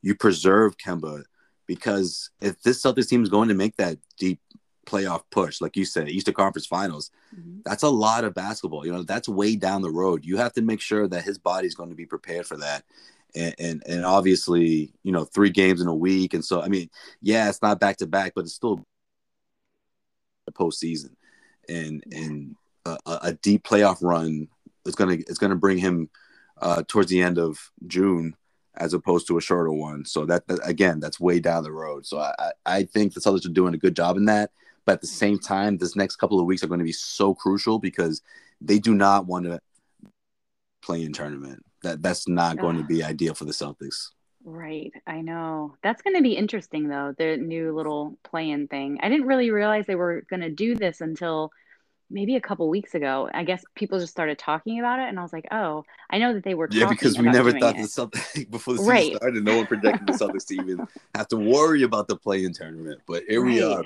you 0.01 0.15
preserve 0.15 0.77
Kemba 0.77 1.23
because 1.67 2.29
if 2.41 2.61
this 2.61 2.81
Celtics 2.81 3.07
team 3.07 3.23
is 3.23 3.29
going 3.29 3.49
to 3.49 3.53
make 3.55 3.75
that 3.77 3.97
deep 4.17 4.39
playoff 4.87 5.21
push, 5.31 5.61
like 5.61 5.77
you 5.77 5.85
said, 5.85 6.09
Eastern 6.09 6.33
Conference 6.33 6.65
Finals, 6.65 7.11
Mhm. 7.35 7.61
that's 7.63 7.83
a 7.83 7.89
lot 7.89 8.23
of 8.23 8.33
basketball. 8.33 8.85
You 8.85 8.91
know, 8.91 9.03
that's 9.03 9.29
way 9.29 9.55
down 9.55 9.81
the 9.83 9.91
road. 9.91 10.25
You 10.25 10.37
have 10.37 10.53
to 10.53 10.61
make 10.61 10.81
sure 10.81 11.07
that 11.07 11.23
his 11.23 11.37
body's 11.37 11.75
going 11.75 11.89
to 11.89 11.95
be 11.95 12.05
prepared 12.05 12.45
for 12.47 12.57
that. 12.57 12.83
And, 13.35 13.55
and 13.59 13.83
and 13.87 14.05
obviously, 14.05 14.93
you 15.03 15.11
know, 15.11 15.25
three 15.25 15.49
games 15.49 15.81
in 15.81 15.87
a 15.87 15.95
week, 15.95 16.33
and 16.33 16.43
so 16.43 16.61
I 16.61 16.67
mean, 16.67 16.89
yeah, 17.21 17.47
it's 17.47 17.61
not 17.61 17.79
back 17.79 17.97
to 17.97 18.07
back, 18.07 18.33
but 18.35 18.41
it's 18.41 18.53
still 18.53 18.83
the 20.45 20.51
postseason, 20.51 21.15
and 21.69 22.03
and 22.11 22.55
a, 22.85 22.97
a 23.05 23.33
deep 23.33 23.63
playoff 23.63 23.99
run 24.01 24.47
is 24.85 24.95
gonna 24.95 25.13
it's 25.13 25.37
gonna 25.37 25.55
bring 25.55 25.77
him 25.77 26.09
uh, 26.61 26.83
towards 26.87 27.09
the 27.09 27.21
end 27.21 27.37
of 27.37 27.71
June, 27.87 28.35
as 28.75 28.93
opposed 28.93 29.27
to 29.27 29.37
a 29.37 29.41
shorter 29.41 29.71
one. 29.71 30.05
So 30.05 30.25
that, 30.25 30.47
that 30.47 30.59
again, 30.63 30.99
that's 30.99 31.19
way 31.19 31.39
down 31.39 31.63
the 31.63 31.71
road. 31.71 32.05
So 32.05 32.19
I 32.19 32.33
I 32.37 32.51
I 32.65 32.83
think 32.83 33.13
the 33.13 33.21
Celtics 33.21 33.45
are 33.45 33.49
doing 33.49 33.73
a 33.73 33.79
good 33.79 33.95
job 33.95 34.17
in 34.17 34.25
that. 34.25 34.51
But 34.85 34.93
at 34.93 35.01
the 35.01 35.07
same 35.07 35.37
time, 35.37 35.77
this 35.77 35.95
next 35.95 36.15
couple 36.15 36.39
of 36.39 36.47
weeks 36.47 36.63
are 36.63 36.67
going 36.67 36.79
to 36.79 36.85
be 36.85 36.91
so 36.91 37.35
crucial 37.35 37.77
because 37.77 38.21
they 38.59 38.79
do 38.79 38.95
not 38.95 39.27
want 39.27 39.45
to 39.45 39.61
play 40.81 41.03
in 41.03 41.13
tournament. 41.13 41.63
That 41.83 42.01
that's 42.01 42.27
not 42.27 42.59
going 42.59 42.77
to 42.77 42.83
be 42.83 43.03
ideal 43.03 43.33
for 43.33 43.45
the 43.45 43.51
Celtics. 43.51 44.09
Right, 44.43 44.91
I 45.05 45.21
know. 45.21 45.75
That's 45.83 46.01
going 46.01 46.15
to 46.15 46.23
be 46.23 46.33
interesting 46.33 46.87
though, 46.87 47.13
the 47.17 47.37
new 47.37 47.75
little 47.75 48.17
play-in 48.23 48.67
thing. 48.67 48.99
I 49.01 49.09
didn't 49.09 49.27
really 49.27 49.51
realize 49.51 49.85
they 49.85 49.95
were 49.95 50.23
going 50.29 50.41
to 50.41 50.49
do 50.49 50.75
this 50.75 51.01
until 51.01 51.51
maybe 52.09 52.35
a 52.35 52.41
couple 52.41 52.67
weeks 52.69 52.95
ago. 52.95 53.29
I 53.33 53.43
guess 53.43 53.63
people 53.75 53.99
just 53.99 54.11
started 54.11 54.37
talking 54.39 54.79
about 54.79 54.99
it 54.99 55.09
and 55.09 55.19
I 55.19 55.21
was 55.21 55.31
like, 55.31 55.45
"Oh, 55.51 55.85
I 56.09 56.17
know 56.17 56.33
that 56.33 56.43
they 56.43 56.55
were 56.55 56.67
Yeah, 56.71 56.89
because 56.89 57.17
we 57.17 57.29
never 57.29 57.51
thought 57.51 57.75
it." 57.75 57.81
the 57.83 57.87
Celtics 57.87 58.49
before 58.51 58.73
the 58.73 58.79
season 58.79 58.91
Right. 58.91 59.15
started. 59.15 59.43
No 59.43 59.57
one 59.57 59.67
projected 59.67 60.07
the 60.07 60.13
Celtics 60.13 60.47
to 60.47 60.55
even 60.55 60.87
have 61.15 61.27
to 61.29 61.37
worry 61.37 61.83
about 61.83 62.07
the 62.07 62.15
play-in 62.15 62.53
tournament. 62.53 63.01
But 63.07 63.23
here 63.27 63.43
we 63.43 63.63
are. 63.63 63.83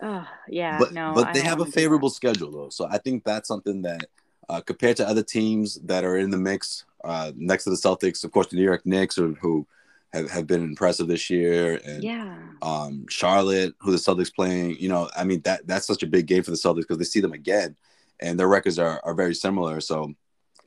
Oh, 0.00 0.28
yeah, 0.48 0.78
but 0.78 0.92
no, 0.92 1.12
but 1.14 1.34
they 1.34 1.40
have 1.40 1.60
a 1.60 1.64
that. 1.64 1.72
favorable 1.72 2.10
schedule 2.10 2.52
though, 2.52 2.68
so 2.68 2.86
I 2.88 2.98
think 2.98 3.24
that's 3.24 3.48
something 3.48 3.82
that 3.82 4.06
uh, 4.48 4.60
compared 4.60 4.96
to 4.96 5.08
other 5.08 5.22
teams 5.22 5.76
that 5.84 6.04
are 6.04 6.16
in 6.16 6.30
the 6.30 6.38
mix 6.38 6.84
uh, 7.04 7.32
next 7.36 7.64
to 7.64 7.70
the 7.70 7.76
Celtics, 7.76 8.24
of 8.24 8.32
course, 8.32 8.48
the 8.48 8.56
New 8.56 8.62
York 8.64 8.84
Knicks, 8.84 9.18
or 9.18 9.28
who 9.34 9.66
have, 10.12 10.30
have 10.30 10.46
been 10.46 10.62
impressive 10.62 11.06
this 11.06 11.30
year, 11.30 11.80
and 11.84 12.02
Yeah. 12.02 12.36
um, 12.62 13.06
Charlotte, 13.08 13.74
who 13.80 13.92
the 13.92 13.98
Celtics 13.98 14.34
playing. 14.34 14.76
You 14.78 14.88
know, 14.88 15.08
I 15.16 15.24
mean 15.24 15.40
that 15.42 15.66
that's 15.66 15.86
such 15.86 16.02
a 16.02 16.06
big 16.06 16.26
game 16.26 16.42
for 16.42 16.50
the 16.50 16.56
Celtics 16.56 16.80
because 16.80 16.98
they 16.98 17.04
see 17.04 17.20
them 17.20 17.32
again, 17.32 17.76
and 18.20 18.38
their 18.38 18.48
records 18.48 18.78
are, 18.78 19.00
are 19.04 19.14
very 19.14 19.34
similar. 19.34 19.80
So 19.80 20.14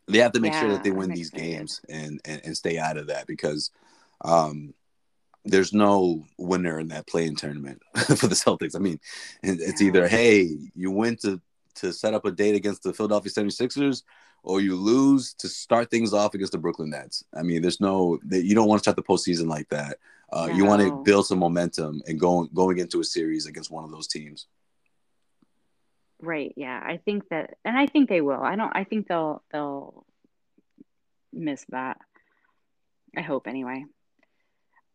they 0.07 0.19
have 0.19 0.31
to 0.33 0.39
make 0.39 0.53
sure 0.53 0.69
that 0.69 0.83
they 0.83 0.91
win 0.91 1.09
these 1.09 1.29
games 1.31 1.81
and, 1.89 2.21
and 2.25 2.41
and 2.45 2.57
stay 2.57 2.77
out 2.77 2.97
of 2.97 3.07
that 3.07 3.27
because 3.27 3.71
um, 4.23 4.73
there's 5.43 5.73
no 5.73 6.23
winner 6.37 6.79
in 6.79 6.89
that 6.89 7.07
play-in 7.07 7.35
tournament 7.35 7.81
for 8.15 8.27
the 8.27 8.35
Celtics. 8.35 8.75
I 8.75 8.79
mean, 8.79 8.99
it's 9.43 9.81
Yeah. 9.81 9.87
either 9.87 10.07
hey, 10.07 10.49
you 10.75 10.91
win 10.91 11.17
to 11.17 11.41
to 11.75 11.93
set 11.93 12.13
up 12.13 12.25
a 12.25 12.31
date 12.31 12.55
against 12.55 12.83
the 12.83 12.93
Philadelphia 12.93 13.31
76ers 13.31 14.03
or 14.43 14.61
you 14.61 14.75
lose 14.75 15.33
to 15.35 15.47
start 15.47 15.89
things 15.91 16.13
off 16.13 16.33
against 16.33 16.51
the 16.51 16.57
Brooklyn 16.57 16.89
Nets. 16.89 17.23
I 17.33 17.43
mean, 17.43 17.61
there's 17.61 17.79
no 17.79 18.19
that 18.25 18.43
you 18.43 18.55
don't 18.55 18.67
want 18.67 18.79
to 18.79 18.83
start 18.83 18.95
the 18.97 19.03
postseason 19.03 19.47
like 19.47 19.69
that. 19.69 19.97
Uh, 20.31 20.49
You 20.53 20.65
want 20.65 20.81
to 20.81 21.03
build 21.03 21.27
some 21.27 21.39
momentum 21.39 22.01
and 22.07 22.19
going 22.19 22.49
going 22.53 22.77
into 22.77 22.99
a 22.99 23.03
series 23.03 23.45
against 23.45 23.69
one 23.69 23.83
of 23.83 23.91
those 23.91 24.07
teams. 24.07 24.47
Right, 26.21 26.53
yeah. 26.55 26.79
I 26.83 26.97
think 26.97 27.27
that 27.29 27.57
and 27.65 27.77
I 27.77 27.87
think 27.87 28.09
they 28.09 28.21
will. 28.21 28.41
I 28.41 28.55
don't 28.55 28.75
I 28.75 28.83
think 28.83 29.07
they'll 29.07 29.43
they'll 29.51 30.05
miss 31.33 31.65
that. 31.69 31.97
I 33.15 33.21
hope 33.21 33.47
anyway. 33.47 33.85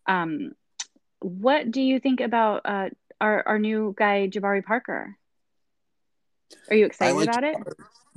Um 0.07 0.53
what 1.21 1.71
do 1.71 1.81
you 1.83 2.01
think 2.01 2.21
about 2.21 2.63
uh 2.65 2.89
our 3.21 3.43
our 3.47 3.59
new 3.59 3.95
guy 3.97 4.29
Jabari 4.29 4.65
Parker? 4.65 5.17
Are 6.71 6.77
you 6.77 6.87
excited 6.87 7.17
like 7.17 7.29
about 7.29 7.45
it? 7.45 7.57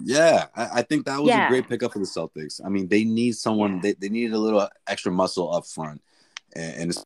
Yeah, 0.01 0.45
I, 0.55 0.79
I 0.79 0.81
think 0.83 1.05
that 1.05 1.19
was 1.19 1.29
Yeah. 1.29 1.47
a 1.47 1.49
great 1.49 1.67
pickup 1.67 1.93
for 1.93 1.99
the 1.99 2.05
Celtics. 2.05 2.61
I 2.63 2.69
mean, 2.69 2.87
they 2.87 3.03
need 3.03 3.35
someone. 3.35 3.75
Yeah. 3.75 3.79
They, 3.81 3.93
they 3.93 4.09
needed 4.09 4.33
a 4.33 4.39
little 4.39 4.67
extra 4.87 5.11
muscle 5.11 5.53
up 5.53 5.65
front, 5.65 6.01
and, 6.55 6.75
and 6.75 6.89
it's 6.91 7.03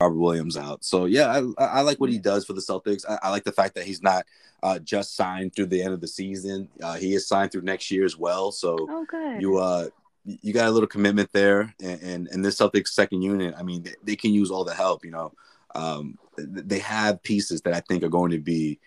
Robert 0.00 0.16
Williams 0.18 0.56
out. 0.56 0.84
So 0.84 1.04
yeah, 1.04 1.42
I, 1.58 1.64
I 1.64 1.80
like 1.82 2.00
what 2.00 2.10
he 2.10 2.18
does 2.18 2.46
for 2.46 2.54
the 2.54 2.60
Celtics. 2.62 3.04
I, 3.08 3.18
I 3.24 3.30
like 3.30 3.44
the 3.44 3.52
fact 3.52 3.74
that 3.74 3.84
he's 3.84 4.02
not 4.02 4.24
uh, 4.62 4.78
just 4.78 5.14
signed 5.14 5.54
through 5.54 5.66
the 5.66 5.82
end 5.82 5.92
of 5.92 6.00
the 6.00 6.08
season. 6.08 6.68
Uh, 6.82 6.94
he 6.94 7.14
is 7.14 7.28
signed 7.28 7.52
through 7.52 7.62
next 7.62 7.90
year 7.90 8.04
as 8.04 8.16
well. 8.16 8.50
So 8.52 8.76
Oh 8.88 9.04
good. 9.08 9.42
you 9.42 9.58
uh 9.58 9.88
you 10.24 10.52
got 10.52 10.68
a 10.68 10.70
little 10.70 10.86
commitment 10.86 11.30
there, 11.32 11.74
and 11.82 12.00
and, 12.02 12.28
and 12.28 12.44
this 12.44 12.56
Celtics 12.56 12.88
second 12.88 13.22
unit. 13.22 13.54
I 13.58 13.62
mean, 13.62 13.82
they, 13.82 13.94
they 14.02 14.16
can 14.16 14.32
use 14.32 14.50
all 14.50 14.64
the 14.64 14.74
help. 14.74 15.04
You 15.04 15.10
know, 15.10 15.32
um, 15.74 16.18
they 16.38 16.78
have 16.78 17.22
pieces 17.22 17.60
that 17.62 17.74
I 17.74 17.80
think 17.80 18.02
are 18.02 18.08
going 18.08 18.30
to 18.30 18.38
be 18.40 18.78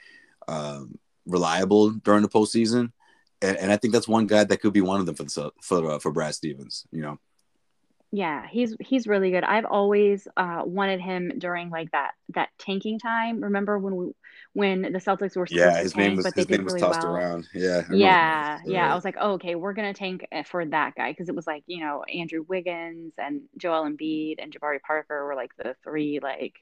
um, 0.48 1.00
reliable 1.26 1.92
during 1.92 2.22
the 2.24 2.30
postseason, 2.30 2.92
and, 3.42 3.58
and 3.58 3.72
I 3.72 3.78
think 3.78 3.94
that's 3.94 4.08
one 4.08 4.28
guy 4.28 4.44
that 4.44 4.62
could 4.62 4.74
be 4.74 4.82
one 4.82 5.00
of 5.00 5.06
them 5.06 5.16
for 5.16 5.24
the 5.24 5.52
for 5.62 5.92
uh, 5.92 6.00
for 6.00 6.12
Brad 6.12 6.36
Stevens. 6.36 6.86
You 6.92 7.02
know, 7.02 7.20
Yeah, 8.12 8.46
he's 8.48 8.76
he's 8.80 9.08
really 9.08 9.32
good. 9.32 9.44
I've 9.44 9.66
always 9.66 10.28
uh, 10.38 10.62
wanted 10.66 11.02
him 11.02 11.32
during 11.40 11.72
like 11.72 11.90
that 11.92 12.12
that 12.36 12.50
tanking 12.60 13.00
time. 13.00 13.42
Remember 13.44 13.80
when 13.80 13.96
we 13.96 14.12
when 14.54 14.82
the 14.84 15.00
Celtics 15.00 15.36
were 15.36 15.48
yeah, 15.50 15.82
his 15.82 15.94
tank, 15.94 15.96
name 15.96 16.16
was 16.16 16.24
but 16.24 16.36
his 16.36 16.48
name 16.50 16.64
was 16.64 16.76
really 16.76 16.80
tossed 16.80 17.04
well. 17.04 17.04
around. 17.04 17.48
Yeah, 17.56 17.84
Yeah, 17.90 18.60
yeah. 18.66 18.92
I 18.92 18.96
was 18.96 19.04
like, 19.06 19.16
oh, 19.20 19.34
okay, 19.34 19.56
we're 19.56 19.74
gonna 19.74 19.94
tank 19.96 20.28
uh, 20.32 20.44
for 20.44 20.66
that 20.66 20.96
guy 20.96 21.12
because 21.12 21.30
it 21.30 21.36
was 21.36 21.48
like 21.48 21.64
you 21.68 21.82
know 21.82 22.04
Andrew 22.04 22.46
Wiggins 22.48 23.14
and 23.18 23.42
Joel 23.58 23.90
Embiid 23.90 24.36
and 24.40 24.54
Jabari 24.54 24.82
Parker 24.82 25.26
were 25.26 25.36
like 25.36 25.52
the 25.58 25.76
three 25.84 26.20
like 26.22 26.56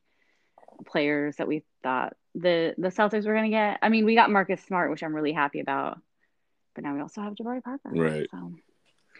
players 0.86 1.38
that 1.38 1.48
we 1.48 1.64
thought 1.84 2.16
the 2.36 2.74
the 2.78 2.90
Celtics 2.90 3.26
were 3.26 3.34
gonna 3.36 3.50
get. 3.50 3.80
I 3.82 3.90
mean, 3.90 4.06
we 4.06 4.16
got 4.16 4.30
Marcus 4.32 4.62
Smart, 4.64 4.90
which 4.92 5.04
I'm 5.04 5.16
really 5.16 5.34
happy 5.34 5.60
about. 5.60 6.00
but 6.76 6.84
now 6.84 6.94
we 6.96 7.02
also 7.02 7.22
have 7.22 7.34
Jabari 7.36 7.64
Parker. 7.64 7.90
Right. 7.90 8.28
So 8.32 8.54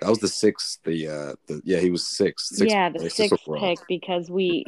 That 0.02 0.10
was 0.10 0.20
the 0.20 0.28
sixth. 0.28 0.80
The 0.84 1.08
uh, 1.08 1.34
the 1.48 1.62
yeah, 1.66 1.80
he 1.80 1.92
was 1.92 2.08
sixth. 2.08 2.56
sixth 2.56 2.74
yeah, 2.74 2.90
the 2.90 3.10
sixth 3.10 3.48
overall. 3.48 3.60
pick 3.62 3.80
because 3.88 4.30
we, 4.30 4.66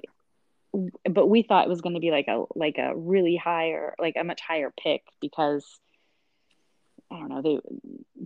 but 1.10 1.28
we 1.28 1.44
thought 1.44 1.66
it 1.66 1.70
was 1.70 1.82
going 1.82 1.96
to 1.96 2.02
be 2.02 2.12
like 2.12 2.28
a 2.28 2.44
like 2.56 2.78
a 2.78 2.96
really 2.96 3.36
higher, 3.38 3.96
like 4.00 4.16
a 4.20 4.24
much 4.24 4.42
higher 4.42 4.72
pick 4.84 5.04
because 5.22 5.66
I 7.12 7.20
don't 7.20 7.30
know 7.30 7.42
they 7.42 7.60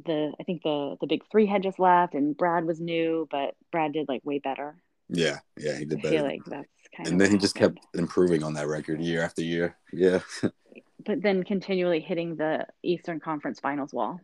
the 0.05 0.33
I 0.39 0.43
think 0.43 0.63
the 0.63 0.95
the 1.01 1.07
big 1.07 1.23
three 1.29 1.45
had 1.45 1.61
just 1.63 1.77
left 1.79 2.13
and 2.15 2.35
Brad 2.35 2.65
was 2.65 2.79
new, 2.79 3.27
but 3.29 3.55
Brad 3.71 3.93
did 3.93 4.07
like 4.07 4.21
way 4.25 4.39
better. 4.39 4.75
Yeah, 5.09 5.39
yeah, 5.57 5.77
he 5.77 5.85
did 5.85 6.01
better. 6.01 6.07
I 6.07 6.17
feel 6.17 6.23
like 6.25 6.45
that's 6.45 6.67
kind 6.95 7.07
of 7.07 7.11
and 7.13 7.21
then 7.21 7.31
he 7.31 7.37
just 7.37 7.57
happened. 7.57 7.79
kept 7.81 7.95
improving 7.95 8.43
on 8.43 8.53
that 8.55 8.67
record 8.67 9.01
year 9.01 9.21
after 9.21 9.41
year. 9.41 9.77
Yeah, 9.93 10.19
but 11.05 11.21
then 11.21 11.43
continually 11.43 12.01
hitting 12.01 12.35
the 12.35 12.65
Eastern 12.83 13.19
Conference 13.19 13.59
Finals 13.59 13.93
wall. 13.93 14.19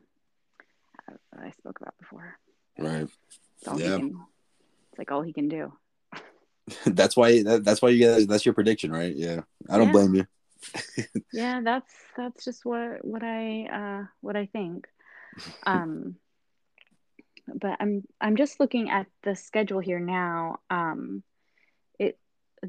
uh, 1.10 1.14
that 1.34 1.46
I 1.46 1.52
spoke 1.52 1.80
about 1.82 1.98
before. 2.00 2.38
right. 2.78 3.08
It's 3.62 3.80
Yeah. 3.80 3.98
can, 3.98 4.18
it's 4.92 5.00
like 5.00 5.12
all 5.12 5.22
he 5.22 5.32
can 5.34 5.48
do. 5.48 5.72
that's 6.86 7.16
why. 7.16 7.44
That, 7.44 7.64
that's 7.64 7.82
why 7.82 7.90
you 7.90 8.00
get. 8.00 8.28
That's 8.28 8.46
your 8.46 8.54
prediction, 8.54 8.92
right? 8.92 9.16
Yeah. 9.16 9.42
I 9.70 9.78
don't 9.78 9.88
Yeah. 9.88 9.92
blame 9.94 10.16
you. 10.16 10.28
Yeah, 11.34 11.62
that's 11.64 11.92
that's 12.16 12.46
just 12.46 12.64
what 12.64 13.04
what 13.04 13.24
I 13.24 13.66
uh 13.72 14.06
what 14.22 14.36
I 14.38 14.46
think. 14.46 14.88
Um 15.66 16.16
but 17.48 17.78
I'm 17.80 18.04
I'm 18.22 18.36
just 18.36 18.60
looking 18.60 18.90
at 18.90 19.08
the 19.24 19.36
schedule 19.36 19.80
here 19.80 20.00
now. 20.00 20.58
Um 20.70 21.24
it 22.00 22.18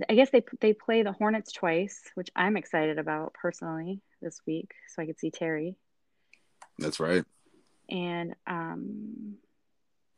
I 0.09 0.14
guess 0.14 0.31
they 0.31 0.43
they 0.61 0.73
play 0.73 1.02
the 1.02 1.12
Hornets 1.12 1.52
twice, 1.52 2.00
which 2.14 2.31
I'm 2.35 2.57
excited 2.57 2.99
about 2.99 3.35
personally 3.35 4.00
this 4.23 4.40
week 4.47 4.73
so 4.88 5.02
I 5.02 5.07
could 5.07 5.19
see 5.19 5.31
Terry. 5.31 5.76
That's 6.78 6.99
right. 6.99 7.25
and 7.88 8.35
um, 8.47 9.37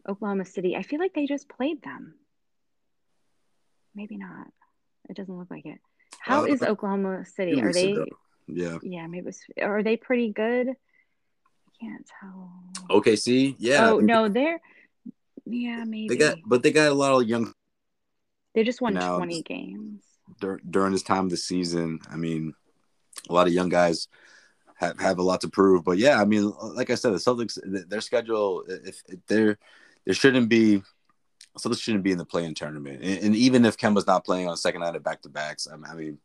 Oklahoma 0.08 0.44
City. 0.46 0.76
I 0.76 0.82
feel 0.82 1.00
like 1.00 1.12
they 1.14 1.26
just 1.26 1.48
played 1.48 1.82
them. 1.82 2.14
Maybe 3.94 4.16
not. 4.16 4.46
It 5.08 5.16
doesn't 5.16 5.36
look 5.36 5.50
like 5.50 5.66
it. 5.66 5.78
How 6.20 6.42
Uh, 6.42 6.46
is 6.46 6.62
Oklahoma 6.62 7.24
City? 7.26 7.60
Are 7.60 7.72
they? 7.72 7.96
Yeah. 8.46 8.78
Yeah, 8.82 9.06
maybe. 9.06 9.30
Are 9.60 9.82
they 9.82 9.96
pretty 9.96 10.32
good? 10.32 10.68
Can't 11.80 12.08
tell. 12.20 12.50
Okay. 12.90 13.16
See. 13.16 13.56
Yeah. 13.58 13.90
oh 13.90 13.98
no, 13.98 14.28
they're. 14.28 14.60
Yeah, 15.44 15.84
maybe. 15.84 16.08
They 16.08 16.16
got, 16.16 16.38
but 16.44 16.62
they 16.62 16.72
got 16.72 16.90
a 16.90 16.94
lot 16.94 17.20
of 17.20 17.28
young 17.28 17.52
they 18.54 18.64
just 18.64 18.80
won 18.80 18.94
now- 18.94 19.16
twenty 19.16 19.42
games. 19.42 20.02
dur- 20.40 20.60
during 20.68 20.92
this 20.92 21.02
time 21.02 21.26
of 21.26 21.30
the 21.30 21.36
season. 21.36 22.00
I 22.10 22.16
mean, 22.16 22.54
a 23.28 23.32
lot 23.32 23.46
of 23.46 23.52
young 23.52 23.68
guys 23.68 24.08
have, 24.76 24.98
have 24.98 25.18
a 25.18 25.22
lot 25.22 25.42
to 25.42 25.48
prove. 25.48 25.84
But 25.84 25.98
yeah, 25.98 26.20
I 26.20 26.24
mean, 26.24 26.52
like 26.62 26.90
I 26.90 26.94
said, 26.94 27.12
the 27.12 27.18
Celtics, 27.18 27.58
their 27.88 28.00
schedule, 28.00 28.64
if, 28.66 29.02
if 29.08 29.18
there, 29.26 29.58
there 30.04 30.14
shouldn't 30.14 30.48
be, 30.48 30.82
Celtics 31.58 31.80
shouldn't 31.80 32.04
be 32.04 32.12
in 32.12 32.18
the 32.18 32.24
play-in 32.24 32.54
tournament. 32.54 33.02
And, 33.02 33.24
and 33.24 33.36
even 33.36 33.64
if 33.64 33.76
Kemba's 33.76 34.06
not 34.06 34.24
playing 34.24 34.46
on 34.46 34.52
the 34.52 34.58
second 34.58 34.80
night 34.80 34.96
of 34.96 35.04
back 35.04 35.22
to 35.22 35.28
backs, 35.28 35.68
I 35.70 35.94
mean, 35.94 36.18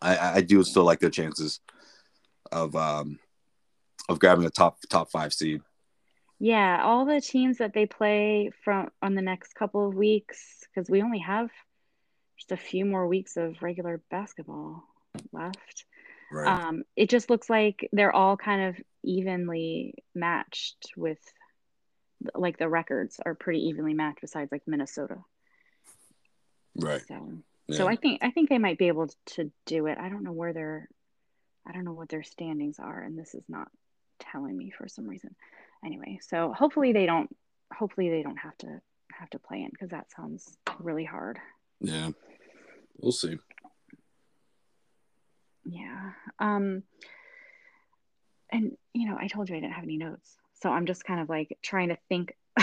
I, 0.00 0.36
I 0.36 0.40
do 0.42 0.62
still 0.64 0.84
like 0.84 1.00
their 1.00 1.10
chances 1.10 1.60
of 2.52 2.76
um 2.76 3.18
of 4.08 4.18
grabbing 4.18 4.44
a 4.44 4.50
top 4.50 4.78
top 4.88 5.10
five 5.10 5.32
seed. 5.32 5.62
Yeah, 6.40 6.82
all 6.82 7.04
the 7.06 7.20
teams 7.20 7.58
that 7.58 7.72
they 7.72 7.86
play 7.86 8.50
from 8.64 8.90
on 9.00 9.14
the 9.14 9.22
next 9.22 9.54
couple 9.54 9.88
of 9.88 9.94
weeks, 9.94 10.60
because 10.74 10.90
we 10.90 11.02
only 11.02 11.20
have 11.20 11.50
just 12.36 12.52
a 12.52 12.56
few 12.56 12.84
more 12.84 13.06
weeks 13.06 13.36
of 13.36 13.62
regular 13.62 14.02
basketball 14.10 14.82
left. 15.32 15.84
Right. 16.32 16.66
Um, 16.66 16.82
it 16.96 17.08
just 17.08 17.30
looks 17.30 17.48
like 17.48 17.88
they're 17.92 18.12
all 18.12 18.36
kind 18.36 18.68
of 18.68 18.84
evenly 19.04 19.94
matched 20.14 20.92
with, 20.96 21.20
like 22.34 22.58
the 22.58 22.68
records 22.68 23.20
are 23.24 23.34
pretty 23.34 23.68
evenly 23.68 23.94
matched. 23.94 24.20
Besides 24.20 24.50
like 24.50 24.62
Minnesota, 24.66 25.18
right. 26.76 27.02
so 27.06 27.38
Yeah. 27.68 27.76
so 27.76 27.88
I 27.88 27.96
think 27.96 28.24
I 28.24 28.30
think 28.30 28.48
they 28.48 28.58
might 28.58 28.78
be 28.78 28.88
able 28.88 29.08
to 29.36 29.50
do 29.66 29.86
it. 29.86 29.98
I 29.98 30.08
don't 30.08 30.24
know 30.24 30.32
where 30.32 30.52
they're, 30.52 30.88
I 31.66 31.72
don't 31.72 31.84
know 31.84 31.92
what 31.92 32.08
their 32.08 32.24
standings 32.24 32.78
are, 32.80 33.00
and 33.00 33.16
this 33.16 33.34
is 33.34 33.44
not 33.48 33.68
telling 34.30 34.56
me 34.56 34.70
for 34.76 34.88
some 34.88 35.06
reason. 35.06 35.34
Anyway, 35.84 36.18
so 36.22 36.52
hopefully 36.52 36.92
they 36.92 37.06
don't. 37.06 37.34
Hopefully 37.72 38.08
they 38.10 38.22
don't 38.22 38.36
have 38.36 38.56
to 38.58 38.80
have 39.12 39.30
to 39.30 39.38
play 39.38 39.62
in 39.62 39.70
because 39.70 39.90
that 39.90 40.10
sounds 40.10 40.56
really 40.78 41.04
hard. 41.04 41.38
yeah. 41.80 42.10
We'll 42.98 43.12
see. 43.12 43.38
Yeah. 45.64 46.12
Um 46.38 46.82
and 48.52 48.76
you 48.92 49.08
know, 49.08 49.16
I 49.18 49.26
told 49.26 49.48
you 49.48 49.56
I 49.56 49.60
didn't 49.60 49.72
have 49.74 49.84
any 49.84 49.96
notes. 49.96 50.36
So 50.62 50.70
I'm 50.70 50.86
just 50.86 51.04
kind 51.04 51.20
of 51.20 51.28
like 51.28 51.58
trying 51.62 51.88
to 51.88 51.98
think 52.08 52.36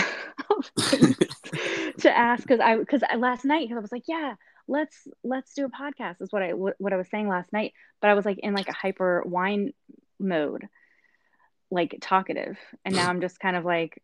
to 1.98 2.16
ask 2.16 2.46
cuz 2.48 2.60
I 2.60 2.82
cuz 2.84 3.02
last 3.16 3.44
night 3.44 3.70
I 3.70 3.78
was 3.78 3.92
like, 3.92 4.04
yeah, 4.08 4.36
let's 4.68 5.06
let's 5.22 5.54
do 5.54 5.66
a 5.66 5.70
podcast 5.70 6.22
is 6.22 6.32
what 6.32 6.42
I 6.42 6.50
what 6.52 6.92
I 6.92 6.96
was 6.96 7.08
saying 7.08 7.28
last 7.28 7.52
night, 7.52 7.72
but 8.00 8.10
I 8.10 8.14
was 8.14 8.24
like 8.24 8.38
in 8.38 8.54
like 8.54 8.68
a 8.68 8.72
hyper 8.72 9.22
wine 9.26 9.72
mode, 10.18 10.68
like 11.72 11.96
talkative. 12.00 12.56
And 12.84 12.94
now 12.94 13.08
I'm 13.08 13.20
just 13.20 13.40
kind 13.40 13.56
of 13.56 13.64
like 13.64 14.00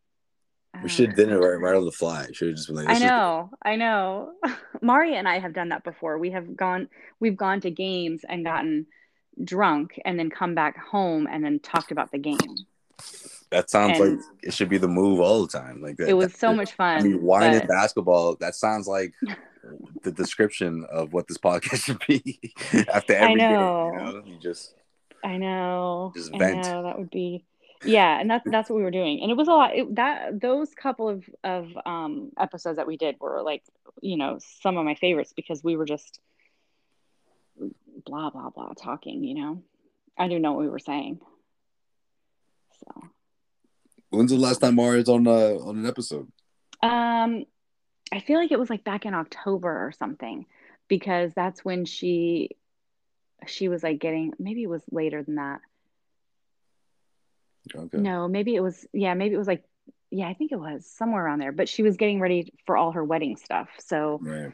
We 0.82 0.88
should 0.88 1.10
have 1.10 1.18
uh, 1.18 1.22
done 1.24 1.32
it 1.32 1.36
right, 1.36 1.60
right 1.60 1.74
on 1.76 1.84
the 1.84 1.92
fly. 1.92 2.26
Should 2.32 2.48
have 2.48 2.56
just 2.56 2.68
been 2.68 2.76
like, 2.76 2.88
I 2.88 2.98
know, 2.98 3.50
I 3.62 3.76
know. 3.76 4.32
Mari 4.82 5.14
and 5.16 5.28
I 5.28 5.38
have 5.38 5.52
done 5.52 5.68
that 5.68 5.84
before. 5.84 6.18
We 6.18 6.30
have 6.30 6.56
gone, 6.56 6.88
we've 7.20 7.36
gone 7.36 7.60
to 7.60 7.70
games 7.70 8.22
and 8.28 8.44
gotten 8.44 8.86
drunk 9.44 10.00
and 10.04 10.18
then 10.18 10.30
come 10.30 10.54
back 10.54 10.76
home 10.78 11.28
and 11.30 11.44
then 11.44 11.60
talked 11.60 11.92
about 11.92 12.10
the 12.10 12.18
game. 12.18 12.38
that 13.50 13.70
sounds 13.70 14.00
and- 14.00 14.16
like 14.16 14.24
it 14.42 14.54
should 14.54 14.68
be 14.68 14.78
the 14.78 14.88
move 14.88 15.20
all 15.20 15.42
the 15.46 15.48
time. 15.58 15.80
Like 15.82 15.96
that, 15.98 16.08
It 16.08 16.14
was 16.14 16.32
that- 16.32 16.38
so 16.38 16.54
much 16.54 16.72
fun. 16.72 16.98
I 17.00 17.02
mean, 17.02 17.22
wine 17.22 17.52
but- 17.52 17.60
and 17.60 17.68
basketball. 17.78 18.36
That 18.36 18.54
sounds 18.54 18.86
like 18.88 19.12
the 20.02 20.12
description 20.12 20.86
of 20.90 21.12
what 21.12 21.28
this 21.28 21.38
podcast 21.38 21.84
should 21.84 22.02
be. 22.06 22.40
After 22.92 23.14
every 23.14 23.34
know. 23.36 23.92
game, 23.94 24.06
you 24.06 24.12
know, 24.12 24.22
you 24.24 24.38
just 24.40 24.74
I 25.24 25.36
know. 25.36 26.12
Just 26.16 26.32
I 26.34 26.38
vent. 26.38 26.64
know 26.64 26.82
that 26.84 26.98
would 26.98 27.10
be, 27.10 27.44
yeah, 27.84 28.20
and 28.20 28.30
that's 28.30 28.48
that's 28.50 28.70
what 28.70 28.76
we 28.76 28.82
were 28.82 28.90
doing, 28.90 29.20
and 29.22 29.30
it 29.30 29.36
was 29.36 29.48
a 29.48 29.52
lot. 29.52 29.74
It, 29.74 29.94
that 29.96 30.40
those 30.40 30.74
couple 30.74 31.08
of 31.08 31.24
of 31.44 31.68
um, 31.86 32.30
episodes 32.38 32.76
that 32.76 32.86
we 32.86 32.96
did 32.96 33.16
were 33.20 33.42
like, 33.42 33.62
you 34.00 34.16
know, 34.16 34.38
some 34.60 34.76
of 34.76 34.84
my 34.84 34.94
favorites 34.94 35.32
because 35.34 35.62
we 35.62 35.76
were 35.76 35.84
just 35.84 36.20
blah 38.04 38.30
blah 38.30 38.50
blah 38.50 38.72
talking. 38.74 39.24
You 39.24 39.34
know, 39.34 39.62
I 40.16 40.28
didn't 40.28 40.42
know 40.42 40.52
what 40.52 40.62
we 40.62 40.68
were 40.68 40.78
saying. 40.78 41.20
So, 42.80 43.08
when's 44.10 44.30
the 44.30 44.38
last 44.38 44.58
time 44.58 44.74
Mario's 44.74 45.08
on 45.08 45.26
uh, 45.26 45.56
on 45.60 45.78
an 45.78 45.86
episode? 45.86 46.28
um, 46.82 47.44
I 48.12 48.20
feel 48.20 48.38
like 48.38 48.52
it 48.52 48.58
was 48.58 48.70
like 48.70 48.84
back 48.84 49.04
in 49.04 49.14
October 49.14 49.86
or 49.86 49.92
something 49.92 50.46
because 50.88 51.32
that's 51.34 51.64
when 51.64 51.84
she 51.84 52.50
she 53.46 53.68
was 53.68 53.82
like 53.82 54.00
getting 54.00 54.32
maybe 54.38 54.62
it 54.62 54.68
was 54.68 54.82
later 54.90 55.22
than 55.22 55.36
that. 55.36 55.60
Okay. 57.74 57.98
No, 57.98 58.28
maybe 58.28 58.54
it 58.54 58.60
was, 58.60 58.86
yeah, 58.92 59.14
maybe 59.14 59.34
it 59.34 59.38
was 59.38 59.46
like, 59.46 59.64
yeah, 60.10 60.28
I 60.28 60.34
think 60.34 60.52
it 60.52 60.60
was 60.60 60.86
somewhere 60.86 61.24
around 61.24 61.40
there. 61.40 61.52
But 61.52 61.68
she 61.68 61.82
was 61.82 61.96
getting 61.96 62.20
ready 62.20 62.52
for 62.66 62.76
all 62.76 62.92
her 62.92 63.04
wedding 63.04 63.36
stuff. 63.36 63.68
So, 63.78 64.18
Right. 64.22 64.52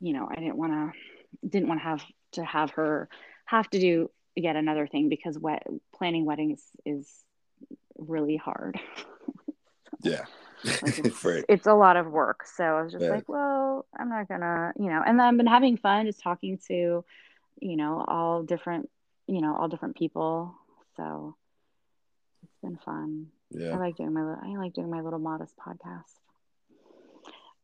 you 0.00 0.12
know, 0.12 0.28
I 0.30 0.34
didn't 0.36 0.56
want 0.56 0.72
to, 0.72 1.48
didn't 1.48 1.68
want 1.68 1.80
to 1.80 1.84
have 1.84 2.04
to 2.32 2.44
have 2.44 2.70
her 2.72 3.08
have 3.46 3.68
to 3.70 3.80
do 3.80 4.10
yet 4.36 4.56
another 4.56 4.86
thing 4.86 5.08
because 5.08 5.38
wet, 5.38 5.66
planning 5.92 6.24
weddings 6.24 6.62
is 6.84 7.08
really 7.96 8.36
hard. 8.36 8.78
Yeah. 10.02 10.24
Like 10.82 10.98
it's, 10.98 11.24
right. 11.24 11.44
it's 11.48 11.66
a 11.66 11.74
lot 11.74 11.96
of 11.96 12.06
work. 12.06 12.46
So 12.46 12.64
I 12.64 12.82
was 12.82 12.92
just 12.92 13.04
like, 13.04 13.28
well, 13.28 13.86
I'm 13.98 14.08
not 14.08 14.28
gonna, 14.28 14.72
you 14.78 14.86
know, 14.88 15.02
and 15.04 15.20
I've 15.20 15.36
been 15.36 15.46
having 15.46 15.76
fun 15.76 16.06
just 16.06 16.22
talking 16.22 16.58
to, 16.68 17.04
you 17.60 17.76
know, 17.76 18.04
all 18.06 18.42
different, 18.42 18.88
you 19.26 19.40
know, 19.40 19.56
all 19.56 19.68
different 19.68 19.96
people. 19.96 20.54
So 20.96 21.36
been 22.60 22.78
fun. 22.84 23.26
I 23.54 23.76
like 23.76 23.96
doing 23.96 24.12
my 24.12 24.20
I 24.20 24.56
like 24.56 24.74
doing 24.74 24.90
my 24.90 25.00
little 25.00 25.18
modest 25.18 25.54
podcast. 25.56 26.04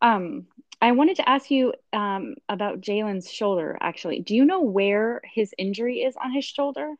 Um, 0.02 0.46
I 0.80 0.92
wanted 0.92 1.16
to 1.16 1.28
ask 1.28 1.50
you 1.50 1.74
um 1.92 2.34
about 2.48 2.80
Jaylen's 2.80 3.30
shoulder. 3.30 3.76
Actually, 3.80 4.20
do 4.20 4.34
you 4.34 4.44
know 4.44 4.60
where 4.62 5.20
his 5.24 5.54
injury 5.58 6.00
is 6.00 6.14
on 6.22 6.32
his 6.32 6.44
shoulder? 6.44 6.94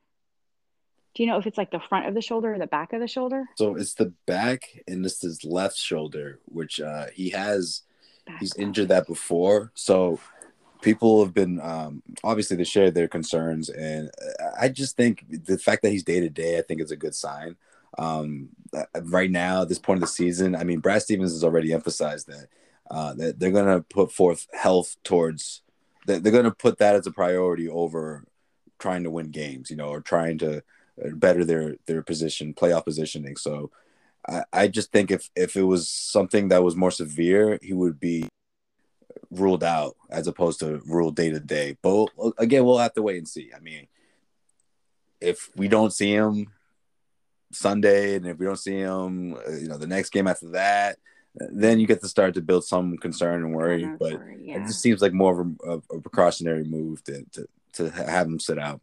Do 1.15 1.23
you 1.23 1.29
know 1.29 1.39
if 1.39 1.47
it's 1.47 1.59
like 1.59 1.71
the 1.71 1.81
front 1.81 2.07
of 2.07 2.15
the 2.15 2.21
shoulder 2.21 2.55
or 2.55 2.59
the 2.59 2.67
back 2.67 2.93
of 2.93 3.01
the 3.01 3.09
shoulder? 3.09 3.45
So 3.57 3.75
it's 3.77 3.95
the 3.95 4.13
back 4.27 4.83
and 4.87 5.05
this 5.05 5.25
is 5.25 5.45
left 5.45 5.77
shoulder, 5.77 6.41
which 6.45 6.81
uh, 6.81 7.07
he 7.13 7.31
has. 7.31 7.83
Back. 8.27 8.41
He's 8.41 8.57
injured 8.57 8.89
that 8.89 9.07
before, 9.07 9.71
so 9.75 10.19
people 10.81 11.25
have 11.25 11.35
been 11.35 11.61
um, 11.61 12.03
obviously 12.25 12.57
they 12.57 12.65
share 12.65 12.91
their 12.91 13.09
concerns, 13.09 13.69
and 13.69 14.11
I 14.59 14.69
just 14.69 14.97
think 14.97 15.25
the 15.45 15.59
fact 15.59 15.83
that 15.83 15.91
he's 15.91 16.03
day 16.03 16.21
to 16.21 16.29
day, 16.29 16.59
I 16.59 16.63
think 16.63 16.81
is 16.81 16.91
a 16.91 16.97
good 16.97 17.15
sign. 17.15 17.57
Um, 17.99 18.51
right 19.03 19.31
now, 19.31 19.63
at 19.63 19.69
this 19.69 19.79
point 19.79 19.99
of 19.99 20.03
the 20.03 20.07
season, 20.07 20.55
I 20.55 20.65
mean, 20.65 20.81
Brad 20.81 21.03
Stevens 21.03 21.33
has 21.33 21.45
already 21.45 21.73
emphasized 21.73 22.27
that 22.29 22.49
uh, 22.91 23.15
that 23.15 23.39
they're 23.39 23.51
going 23.51 23.67
to 23.67 23.83
put 23.83 24.13
forth 24.13 24.47
health 24.53 24.97
towards 25.03 25.63
that 26.07 26.23
they're 26.23 26.33
going 26.33 26.45
to 26.45 26.51
put 26.51 26.79
that 26.79 26.95
as 26.95 27.07
a 27.07 27.11
priority 27.11 27.69
over 27.69 28.25
trying 28.79 29.03
to 29.05 29.11
win 29.11 29.31
games, 29.31 29.71
you 29.71 29.77
know, 29.77 29.89
or 29.89 30.01
trying 30.01 30.39
to 30.39 30.59
uh, 30.59 31.11
better 31.15 31.45
their 31.45 31.77
their 31.87 32.03
position, 32.03 32.55
playoff 32.55 32.85
positioning. 32.85 33.37
So 33.37 33.71
I, 34.29 34.45
I 34.53 34.69
just 34.69 34.93
think 34.93 35.11
if 35.11 35.31
if 35.35 35.57
it 35.57 35.65
was 35.65 35.89
something 35.89 36.49
that 36.49 36.63
was 36.63 36.77
more 36.77 36.91
severe, 36.91 37.59
he 37.63 37.73
would 37.73 37.99
be 37.99 38.29
ruled 39.31 39.65
out 39.65 39.97
as 40.11 40.27
opposed 40.27 40.61
to 40.61 40.81
ruled 40.87 41.17
day 41.17 41.31
to 41.31 41.41
day. 41.41 41.77
But 41.83 42.09
again, 42.39 42.65
we'll 42.65 42.79
have 42.79 42.95
to 42.95 43.03
wait 43.03 43.19
and 43.19 43.29
see. 43.29 43.51
I 43.55 43.61
mean, 43.61 43.89
if 45.21 45.51
we 45.57 45.69
don't 45.69 45.93
see 45.93 46.13
him 46.13 46.53
Sunday, 47.53 48.17
and 48.17 48.27
if 48.27 48.39
we 48.39 48.47
don't 48.47 48.59
see 48.59 48.77
him, 48.77 49.35
uh, 49.35 49.53
you 49.53 49.69
know, 49.69 49.79
the 49.79 49.87
next 49.87 50.11
game 50.11 50.27
after 50.27 50.51
that, 50.51 50.99
then 51.35 51.79
you 51.79 51.87
get 51.87 52.01
to 52.01 52.09
start 52.09 52.35
to 52.35 52.43
build 52.43 52.65
some 52.65 52.97
concern 52.97 53.45
and 53.45 53.55
worry. 53.55 53.85
Of 53.85 53.99
but 53.99 54.15
worry, 54.15 54.39
yeah. 54.43 54.63
it 54.63 54.67
just 54.67 54.81
seems 54.81 55.03
like 55.03 55.13
more 55.13 55.41
of 55.41 55.83
a, 55.91 55.97
a 55.97 56.01
precautionary 56.01 56.65
move 56.65 57.03
to, 57.05 57.25
to 57.33 57.47
to 57.75 57.91
have 57.91 58.27
him 58.27 58.41
sit 58.41 58.59
out. 58.59 58.81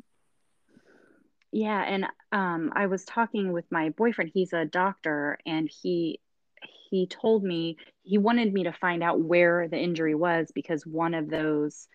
Yeah, 1.52 1.82
and 1.82 2.08
um, 2.32 2.72
I 2.76 2.88
was 2.88 3.06
talking 3.06 3.52
with 3.52 3.66
my 3.72 3.90
boyfriend. 3.90 4.32
He's 4.34 4.54
a 4.54 4.66
doctor, 4.66 5.38
and 5.46 5.70
he 5.70 6.20
he 6.90 7.08
told 7.08 7.44
me 7.44 7.78
he 8.04 8.18
wanted 8.18 8.54
me 8.54 8.64
to 8.64 8.74
find 8.74 9.04
out 9.04 9.20
where 9.20 9.68
the 9.68 9.80
injury 9.80 10.16
was 10.16 10.52
because 10.54 10.86
one 10.86 11.14
of 11.14 11.30
those 11.30 11.88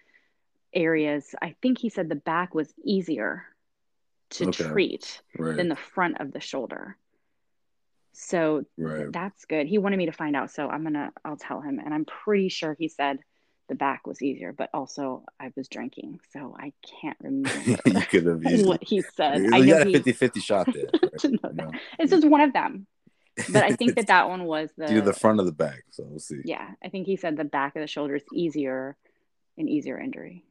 areas, 0.75 1.35
I 1.41 1.55
think 1.63 1.79
he 1.79 1.89
said 1.89 2.09
the 2.09 2.17
back 2.17 2.55
was 2.55 2.73
easier 2.85 3.45
to 4.31 4.49
Okay. 4.49 4.65
treat 4.65 5.23
Right. 5.39 5.57
than 5.57 5.69
the 5.69 5.77
front 5.77 6.21
of 6.21 6.33
the 6.33 6.41
shoulder. 6.41 6.97
So 8.13 8.65
right. 8.77 9.13
that's 9.13 9.45
good. 9.45 9.67
He 9.69 9.79
wanted 9.79 9.97
me 9.97 10.07
to 10.07 10.13
find 10.13 10.35
out, 10.35 10.51
so 10.51 10.69
I'm 10.69 10.83
gonna 10.83 11.13
I'll 11.25 11.37
tell 11.37 11.61
him, 11.61 11.79
and 11.79 11.95
I'm 11.95 12.05
pretty 12.05 12.49
sure 12.49 12.75
he 12.79 12.89
said 12.89 13.21
the 13.69 13.75
back 13.75 14.07
was 14.07 14.23
easier, 14.23 14.53
but 14.53 14.71
also 14.75 15.25
I 15.39 15.53
was 15.57 15.69
drinking, 15.69 16.19
so 16.33 16.57
I 16.59 16.73
can't 17.01 17.17
remember 17.21 17.51
you 17.87 18.03
could 18.03 18.27
have 18.27 18.45
easily. 18.45 18.65
what 18.69 18.83
he 18.83 19.03
said. 19.03 19.43
You 19.43 19.51
I 19.55 19.61
know 19.61 19.67
got 19.79 19.83
a 19.83 19.85
he, 19.87 19.93
50 19.93 20.13
50 20.13 20.41
shot 20.41 20.67
there. 20.75 20.87
right? 20.93 21.13
that. 21.23 21.81
It's 21.99 22.11
just 22.11 22.27
one 22.27 22.41
of 22.41 22.53
them, 22.53 22.87
but 23.53 23.63
I 23.63 23.73
think 23.73 23.95
that 23.95 24.09
that 24.09 24.29
one 24.29 24.45
was 24.45 24.71
It's 24.79 24.91
either 24.91 25.01
the 25.03 25.13
the 25.13 25.19
front 25.19 25.39
of 25.39 25.47
the 25.47 25.53
back. 25.53 25.85
So 25.91 26.05
we'll 26.09 26.19
see. 26.19 26.41
yeah. 26.45 26.71
I 26.83 26.89
think 26.89 27.07
he 27.07 27.17
said 27.17 27.37
the 27.37 27.45
back 27.45 27.77
of 27.77 27.83
the 27.83 27.87
shoulder 27.87 28.17
is 28.17 28.25
easier, 28.33 28.97
an 29.59 29.69
easier 29.69 29.99
injury 30.01 30.45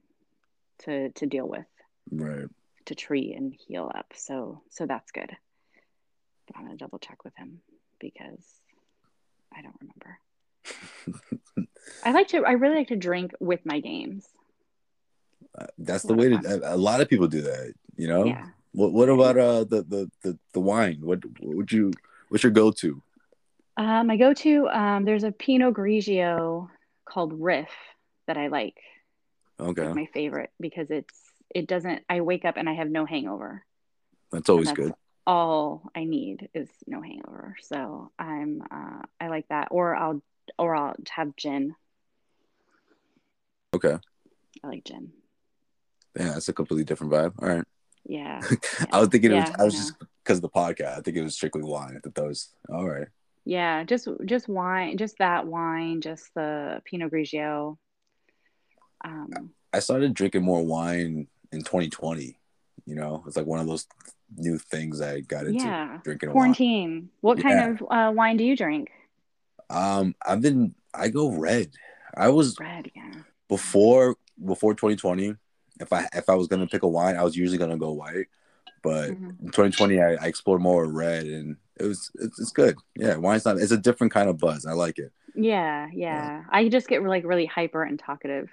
to 0.84 1.10
to 1.10 1.26
deal 1.26 1.48
with, 1.50 1.66
Right. 2.12 2.46
To 2.88 2.96
treat 2.96 3.36
and 3.36 3.54
heal 3.54 3.92
up. 3.94 4.14
So 4.16 4.62
so 4.70 4.86
that's 4.86 5.12
good. 5.12 5.36
But 6.48 6.58
I'm 6.58 6.66
gonna 6.66 6.78
double 6.78 7.00
check 7.00 7.24
with 7.24 7.36
him 7.36 7.62
because 8.00 8.46
I 9.56 9.62
don't 9.62 9.76
remember. 9.80 10.20
I 12.04 12.12
like 12.12 12.28
to. 12.30 12.46
I 12.46 12.54
really 12.54 12.76
like 12.76 12.88
to 12.90 12.96
drink 12.96 13.34
with 13.40 13.66
my 13.66 13.80
games. 13.80 14.28
Uh, 15.58 15.68
That's 15.78 16.04
the 16.04 16.14
way 16.14 16.30
to. 16.30 16.64
A 16.64 16.76
a 16.76 16.78
lot 16.78 17.02
of 17.02 17.10
people 17.10 17.28
do 17.28 17.42
that. 17.42 17.74
You 17.96 18.08
know. 18.08 18.26
Yeah. 18.26 18.46
What 18.74 18.94
What 18.94 19.10
about 19.10 19.38
uh 19.38 19.64
the 19.64 19.84
the 19.84 20.12
the, 20.24 20.38
the 20.54 20.60
wine? 20.60 21.00
What 21.02 21.20
what 21.40 21.56
would 21.56 21.72
you? 21.72 21.92
What's 22.30 22.44
your 22.44 22.52
go 22.52 22.72
to? 22.72 23.02
Uh, 23.78 24.04
my 24.04 24.18
go-to. 24.18 24.68
Um, 24.70 25.06
there's 25.06 25.24
a 25.24 25.32
Pinot 25.32 25.76
Grigio 25.76 26.68
called 27.06 27.40
Riff 27.40 27.70
that 28.26 28.36
I 28.36 28.48
like. 28.48 28.76
Okay, 29.60 29.94
my 29.94 30.08
favorite 30.14 30.52
because 30.60 30.90
it's 30.90 31.14
it 31.54 31.68
doesn't. 31.68 32.04
I 32.10 32.22
wake 32.22 32.46
up 32.46 32.58
and 32.58 32.70
I 32.70 32.74
have 32.74 32.90
no 32.90 33.06
hangover. 33.06 33.64
that's 34.32 34.50
always 34.50 34.68
that's 34.68 34.78
good. 34.78 34.94
All 35.26 35.84
I 35.96 36.06
need 36.06 36.50
is 36.54 36.70
no 36.86 37.02
hangover. 37.02 37.56
So 37.62 38.12
I'm. 38.18 38.62
Uh, 38.72 39.02
I 39.20 39.28
like 39.28 39.48
that. 39.50 39.70
Or 39.72 39.96
I'll. 39.96 40.22
Or 40.58 40.76
I'll 40.76 40.96
have 41.10 41.36
gin. 41.36 41.76
Okay, 43.76 43.98
I 44.64 44.68
like 44.68 44.86
gin. 44.86 45.12
yeah, 46.18 46.30
that's 46.34 46.48
a 46.48 46.54
completely 46.54 46.86
different 46.86 47.12
vibe. 47.12 47.34
All 47.42 47.50
right, 47.50 47.66
Yeah. 48.06 48.42
I 48.92 49.00
was 49.00 49.10
thinking 49.10 49.32
it 49.32 49.36
was. 49.36 49.52
I 49.60 49.64
was 49.66 49.74
just 49.74 49.94
because 50.24 50.38
of 50.38 50.42
the 50.44 50.50
podcast. 50.50 50.98
I 50.98 51.02
think 51.02 51.18
it 51.18 51.24
was 51.24 51.36
strictly 51.36 51.64
wine. 51.64 52.00
That 52.04 52.24
was 52.24 52.50
all 52.70 52.88
right. 52.88 53.08
Yeah, 53.44 53.84
just 53.84 54.08
just 54.26 54.48
wine, 54.48 54.98
just 54.98 55.18
that 55.20 55.46
wine, 55.46 56.00
just 56.02 56.34
the 56.34 56.82
Pinot 56.86 57.12
Grigio. 57.12 57.78
Um, 59.04 59.52
I 59.74 59.80
started 59.80 60.14
drinking 60.14 60.44
more 60.44 60.66
wine 60.66 61.28
in 61.52 61.60
2020. 61.60 62.38
You 62.86 62.96
know, 62.96 63.24
it's 63.28 63.36
like 63.36 63.46
one 63.46 63.60
of 63.60 63.68
those 63.68 63.88
new 64.38 64.58
things 64.58 65.02
I 65.02 65.22
got 65.22 65.46
into 65.46 65.66
yeah, 65.66 66.00
drinking. 66.04 66.32
quarantine. 66.32 67.10
What 67.22 67.38
Yeah. 67.38 67.44
kind 67.44 67.80
of 67.82 67.88
uh, 67.90 68.12
wine 68.14 68.38
do 68.38 68.44
you 68.44 68.56
drink? 68.56 68.90
Um, 69.70 70.16
I've 70.26 70.42
been. 70.42 70.76
I 70.94 71.10
go 71.10 71.30
red. 71.32 71.72
I 72.16 72.30
was 72.30 72.58
Red, 72.60 72.90
yeah. 72.96 73.12
before 73.48 74.16
before 74.44 74.74
2020 74.74 75.36
if 75.80 75.92
i 75.94 76.08
if 76.14 76.30
i 76.30 76.34
was 76.36 76.48
gonna 76.48 76.66
pick 76.68 76.84
a 76.84 76.88
wine 76.88 77.16
i 77.16 77.24
was 77.24 77.36
usually 77.36 77.58
gonna 77.58 77.78
go 77.78 77.92
white 77.92 78.28
but 78.84 79.12
Mhm. 79.12 79.40
in 79.42 79.48
2020 79.52 80.00
I, 80.02 80.14
I 80.14 80.26
explored 80.28 80.62
more 80.62 80.86
red 80.88 81.26
and 81.26 81.58
it 81.80 81.84
was 81.84 82.10
it's, 82.16 82.40
it's 82.40 82.52
good 82.52 82.78
yeah 82.96 83.16
wine's 83.18 83.46
not 83.46 83.58
it's 83.58 83.72
a 83.72 83.78
different 83.78 84.14
kind 84.14 84.30
of 84.30 84.38
buzz 84.38 84.66
i 84.66 84.74
like 84.74 84.98
it 85.00 85.12
Yeah, 85.36 85.90
yeah. 85.94 86.44
I 86.50 86.70
just 86.70 86.88
get 86.88 87.04
like 87.04 87.26
really 87.26 87.46
hyper 87.46 87.84
and 87.84 88.00
talkative 88.00 88.50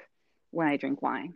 when 0.51 0.67
I 0.69 0.77
drink 0.77 1.01
wine. 1.03 1.35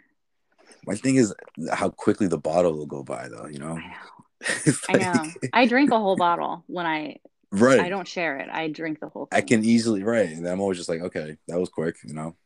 My 0.87 0.95
thing 0.95 1.17
is 1.17 1.35
how 1.73 1.91
quickly 1.91 2.27
the 2.27 2.39
bottle 2.39 2.73
will 2.77 2.87
go 2.87 3.03
by 3.03 3.29
though 3.29 3.47
you 3.47 3.59
know 3.59 3.77
I 3.77 3.87
know. 3.89 3.95
It's 4.65 4.89
I 4.89 4.93
know. 4.95 5.25
I 5.53 5.67
drink 5.67 5.91
a 5.91 5.99
whole 5.99 6.17
bottle 6.17 6.65
when 6.67 6.87
I 6.87 7.19
right 7.51 7.81
I 7.81 7.89
don't 7.89 8.07
share 8.07 8.39
it. 8.39 8.49
I 8.51 8.69
drink 8.69 9.01
the 9.01 9.09
whole 9.09 9.27
thing. 9.27 9.37
i 9.37 9.41
can 9.41 9.65
easily 9.65 10.03
right 10.03 10.31
and 10.31 10.47
i'm 10.47 10.61
always 10.61 10.79
just 10.79 10.89
like 10.89 11.01
okay 11.01 11.37
that 11.49 11.59
was 11.59 11.69
quick 11.69 11.97
you 12.05 12.15
know 12.15 12.37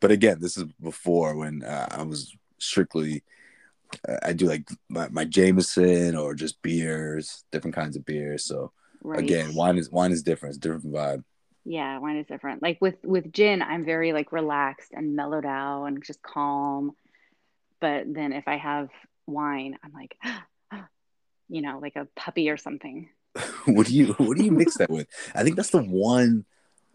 but 0.00 0.10
again 0.10 0.38
this 0.40 0.56
is 0.56 0.64
before 0.80 1.36
when 1.36 1.62
uh, 1.62 1.88
i 1.90 2.02
was 2.02 2.34
strictly 2.58 3.22
uh, 4.08 4.18
i 4.24 4.32
do 4.32 4.46
like 4.46 4.68
my, 4.88 5.08
my 5.08 5.24
jameson 5.24 6.16
or 6.16 6.34
just 6.34 6.60
beers 6.62 7.44
different 7.52 7.74
kinds 7.74 7.96
of 7.96 8.04
beers 8.04 8.44
so 8.44 8.72
right. 9.02 9.20
again 9.20 9.54
wine 9.54 9.78
is 9.78 9.90
wine 9.90 10.12
is 10.12 10.22
different 10.22 10.56
it's 10.56 10.58
a 10.58 10.68
different 10.68 10.92
vibe 10.92 11.24
Yeah, 11.64 11.98
wine 11.98 12.16
is 12.16 12.26
different. 12.26 12.62
Like 12.62 12.78
with 12.80 12.96
with 13.04 13.32
gin, 13.32 13.62
I'm 13.62 13.84
very 13.84 14.12
like 14.12 14.32
relaxed 14.32 14.90
and 14.92 15.14
mellowed 15.14 15.46
out 15.46 15.84
and 15.84 16.02
just 16.02 16.20
calm. 16.22 16.92
But 17.82 18.04
then 18.06 18.32
if 18.32 18.46
I 18.46 18.56
have 18.56 18.88
wine, 19.26 19.76
I'm 19.84 19.92
like, 19.92 20.16
you 21.48 21.60
know, 21.60 21.80
like 21.80 21.96
a 21.96 22.06
puppy 22.16 22.48
or 22.48 22.56
something. 22.56 23.10
what 23.66 23.86
do 23.86 23.94
you 23.94 24.12
what 24.14 24.36
do 24.36 24.44
you 24.44 24.50
mix 24.52 24.76
that 24.76 24.90
with 24.90 25.08
i 25.34 25.42
think 25.42 25.56
that's 25.56 25.70
the 25.70 25.82
one 25.82 26.44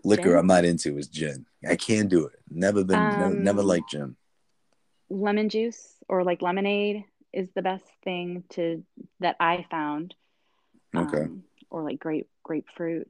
liquor 0.04 0.24
Gin? 0.34 0.38
i'm 0.38 0.46
not 0.46 0.66
into 0.66 0.96
is 1.00 1.08
gin 1.08 1.48
i 1.68 1.76
can't 1.76 2.10
do 2.10 2.28
it 2.28 2.40
never 2.48 2.84
been 2.84 3.10
never, 3.10 3.26
Um, 3.26 3.44
never 3.44 3.64
liked 3.64 3.90
gin 3.90 4.16
Lemon 5.10 5.50
juice 5.50 5.96
or 6.08 6.24
like 6.24 6.44
lemonade 6.44 7.06
is 7.34 7.50
the 7.56 7.64
best 7.64 7.86
thing 8.04 8.44
to 8.50 8.84
that 9.20 9.36
I 9.40 9.66
found. 9.72 10.14
okay 10.96 11.24
Um, 11.24 11.44
or 11.72 11.82
like 11.84 11.98
grape 11.98 12.30
grapefruit 12.44 13.10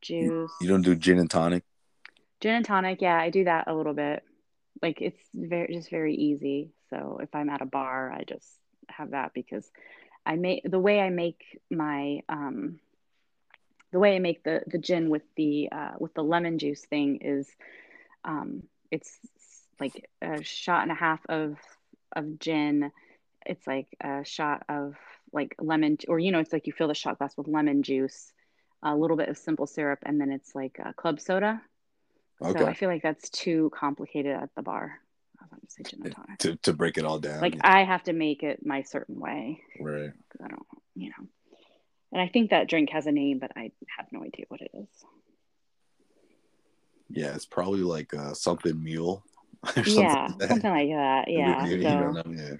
juice. 0.00 0.52
you 0.60 0.68
don't 0.68 0.82
do 0.82 0.94
gin 0.94 1.18
and 1.18 1.28
tonic 1.30 1.64
Gin 2.40 2.54
and 2.54 2.64
tonic, 2.64 3.02
yeah, 3.02 3.18
I 3.18 3.30
do 3.30 3.44
that 3.44 3.64
a 3.66 3.74
little 3.74 3.94
bit. 3.94 4.22
Like 4.80 5.02
it's 5.02 5.18
very 5.34 5.74
just 5.74 5.90
very 5.90 6.14
easy. 6.14 6.70
So 6.90 7.18
if 7.22 7.34
I'm 7.34 7.50
at 7.50 7.62
a 7.62 7.66
bar, 7.66 8.12
I 8.12 8.24
just 8.24 8.48
have 8.88 9.10
that 9.10 9.32
because 9.34 9.70
I 10.26 10.36
make 10.36 10.62
the 10.64 10.78
way 10.78 11.00
I 11.00 11.10
make 11.10 11.60
my 11.70 12.20
um 12.28 12.80
the 13.92 13.98
way 13.98 14.16
I 14.16 14.18
make 14.18 14.42
the 14.44 14.62
the 14.66 14.78
gin 14.78 15.10
with 15.10 15.22
the 15.36 15.68
uh 15.72 15.92
with 15.98 16.14
the 16.14 16.22
lemon 16.22 16.58
juice 16.58 16.84
thing 16.84 17.18
is 17.22 17.48
um 18.24 18.62
it's 18.90 19.18
like 19.80 20.08
a 20.22 20.42
shot 20.42 20.82
and 20.82 20.92
a 20.92 20.94
half 20.94 21.20
of 21.28 21.56
of 22.14 22.38
gin. 22.38 22.90
It's 23.46 23.66
like 23.66 23.88
a 24.02 24.24
shot 24.24 24.64
of 24.68 24.96
like 25.32 25.54
lemon 25.60 25.98
or 26.08 26.18
you 26.18 26.32
know 26.32 26.40
it's 26.40 26.52
like 26.52 26.66
you 26.66 26.72
fill 26.72 26.88
the 26.88 26.94
shot 26.94 27.18
glass 27.18 27.36
with 27.36 27.48
lemon 27.48 27.82
juice, 27.82 28.32
a 28.82 28.94
little 28.96 29.16
bit 29.16 29.28
of 29.28 29.38
simple 29.38 29.66
syrup 29.66 30.00
and 30.04 30.20
then 30.20 30.30
it's 30.30 30.54
like 30.54 30.78
club 30.96 31.20
soda. 31.20 31.62
So 32.42 32.60
okay 32.60 32.64
I 32.64 32.74
feel 32.74 32.88
like 32.88 33.02
that's 33.02 33.30
too 33.30 33.70
complicated 33.74 34.34
at 34.36 34.50
the 34.54 34.62
bar. 34.62 35.00
I 35.68 35.82
was 35.82 35.90
about 35.90 35.90
to 35.90 35.90
say 35.90 35.96
gin 35.96 36.06
and 36.06 36.14
tonic. 36.14 36.62
to, 36.62 36.72
break 36.72 36.98
it 36.98 37.04
all 37.04 37.18
down 37.18 37.40
Like 37.40 37.56
I 37.62 37.84
have 37.84 38.04
to 38.04 38.12
make 38.12 38.42
it 38.42 38.64
my 38.64 38.82
certain 38.82 39.18
way 39.18 39.60
right 39.80 40.12
because 40.28 40.44
I 40.44 40.48
don't, 40.48 40.66
you 40.94 41.10
know. 41.10 41.26
And 42.12 42.22
I 42.22 42.28
think 42.28 42.50
that 42.50 42.68
drink 42.68 42.90
has 42.90 43.06
a 43.06 43.12
name, 43.12 43.38
but 43.38 43.52
I 43.56 43.72
have 43.98 44.06
no 44.12 44.22
idea 44.22 44.46
what 44.48 44.60
it 44.60 44.70
is. 44.74 44.88
yeah 47.10 47.34
it's 47.34 47.46
probably 47.46 47.80
like 47.80 48.12
uh 48.14 48.34
something 48.34 48.82
mule 48.82 49.24
or 49.64 49.72
something 49.72 49.94
yeah, 49.94 50.26
like 50.28 50.38
that. 50.38 50.48
something 50.48 50.70
like 50.70 50.90
that. 50.90 51.24
Yeah. 51.28 51.66
You 51.66 51.82
so, 51.82 52.30
yeah. 52.30 52.56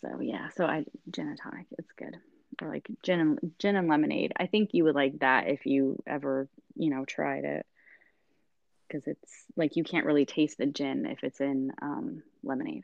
so 0.00 0.20
yeah. 0.20 0.48
So 0.56 0.64
I 0.64 0.84
gin 1.10 1.28
and 1.28 1.38
tonic. 1.38 1.66
It's 1.78 1.92
good. 1.96 2.16
Or 2.62 2.68
like 2.68 2.86
gin 3.02 3.20
and 3.20 3.52
gin 3.58 3.76
and 3.76 3.88
lemonade. 3.88 4.32
I 4.36 4.46
think 4.46 4.70
you 4.72 4.84
would 4.84 4.94
like 4.94 5.18
that 5.20 5.48
if 5.48 5.66
you 5.66 6.02
ever, 6.06 6.48
you 6.76 6.90
know, 6.90 7.04
tried 7.04 7.44
it. 7.44 7.66
Because 8.88 9.06
it's 9.06 9.44
like 9.56 9.76
you 9.76 9.84
can't 9.84 10.06
really 10.06 10.26
taste 10.26 10.58
the 10.58 10.66
gin 10.66 11.06
if 11.06 11.22
it's 11.24 11.40
in 11.40 11.72
um, 11.82 12.22
lemonade 12.42 12.82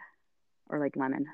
or 0.69 0.79
like 0.79 0.97
lemon. 0.97 1.27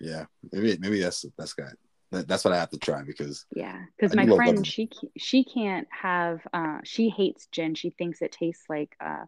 yeah 0.00 0.26
maybe 0.52 0.76
maybe 0.80 1.00
that's 1.00 1.24
that's 1.36 1.54
got 1.54 1.72
that, 2.12 2.26
that's 2.28 2.44
what 2.44 2.54
i 2.54 2.58
have 2.58 2.70
to 2.70 2.78
try 2.78 3.02
because 3.02 3.44
Yeah, 3.54 3.78
because 3.96 4.14
my 4.14 4.24
friend 4.26 4.38
lemon. 4.48 4.64
she 4.64 4.88
she 5.16 5.44
can't 5.44 5.88
have 5.90 6.40
uh 6.52 6.78
she 6.84 7.08
hates 7.08 7.46
gin. 7.50 7.74
She 7.74 7.90
thinks 7.90 8.22
it 8.22 8.32
tastes 8.32 8.64
like 8.68 8.94
uh 9.04 9.24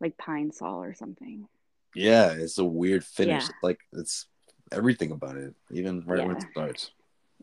like 0.00 0.16
pine 0.18 0.50
sol 0.52 0.82
or 0.82 0.94
something. 0.94 1.46
yeah 1.94 2.32
it's 2.32 2.58
a 2.58 2.64
weird 2.64 3.04
finish 3.04 3.46
Yeah. 3.46 3.54
like 3.62 3.78
it's 3.92 4.26
everything 4.72 5.12
about 5.12 5.36
it 5.36 5.54
even 5.70 6.02
right 6.06 6.26
when 6.26 6.36
it 6.36 6.44
starts 6.50 6.90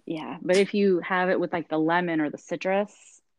Yeah, 0.05 0.37
but 0.41 0.57
if 0.57 0.73
you 0.73 0.99
have 0.99 1.29
it 1.29 1.39
with 1.39 1.53
like 1.53 1.69
the 1.69 1.77
lemon 1.77 2.19
or 2.19 2.29
the 2.29 2.37
citrus, 2.37 2.91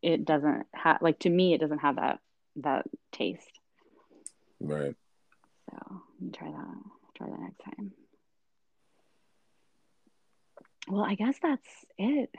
it 0.02 0.24
doesn't 0.24 0.66
have 0.72 0.98
like 1.02 1.18
to 1.20 1.30
me 1.30 1.52
it 1.54 1.60
doesn't 1.60 1.80
have 1.80 1.96
that 1.96 2.18
that 2.56 2.84
taste. 3.12 3.58
Right. 4.60 4.94
So 5.70 6.02
try 6.34 6.50
that. 6.50 6.76
Try 7.16 7.28
that 7.28 7.40
next 7.40 7.60
time. 7.64 7.92
Well, 10.88 11.04
I 11.04 11.14
guess 11.14 11.36
that's 11.42 11.66
it. 11.98 12.30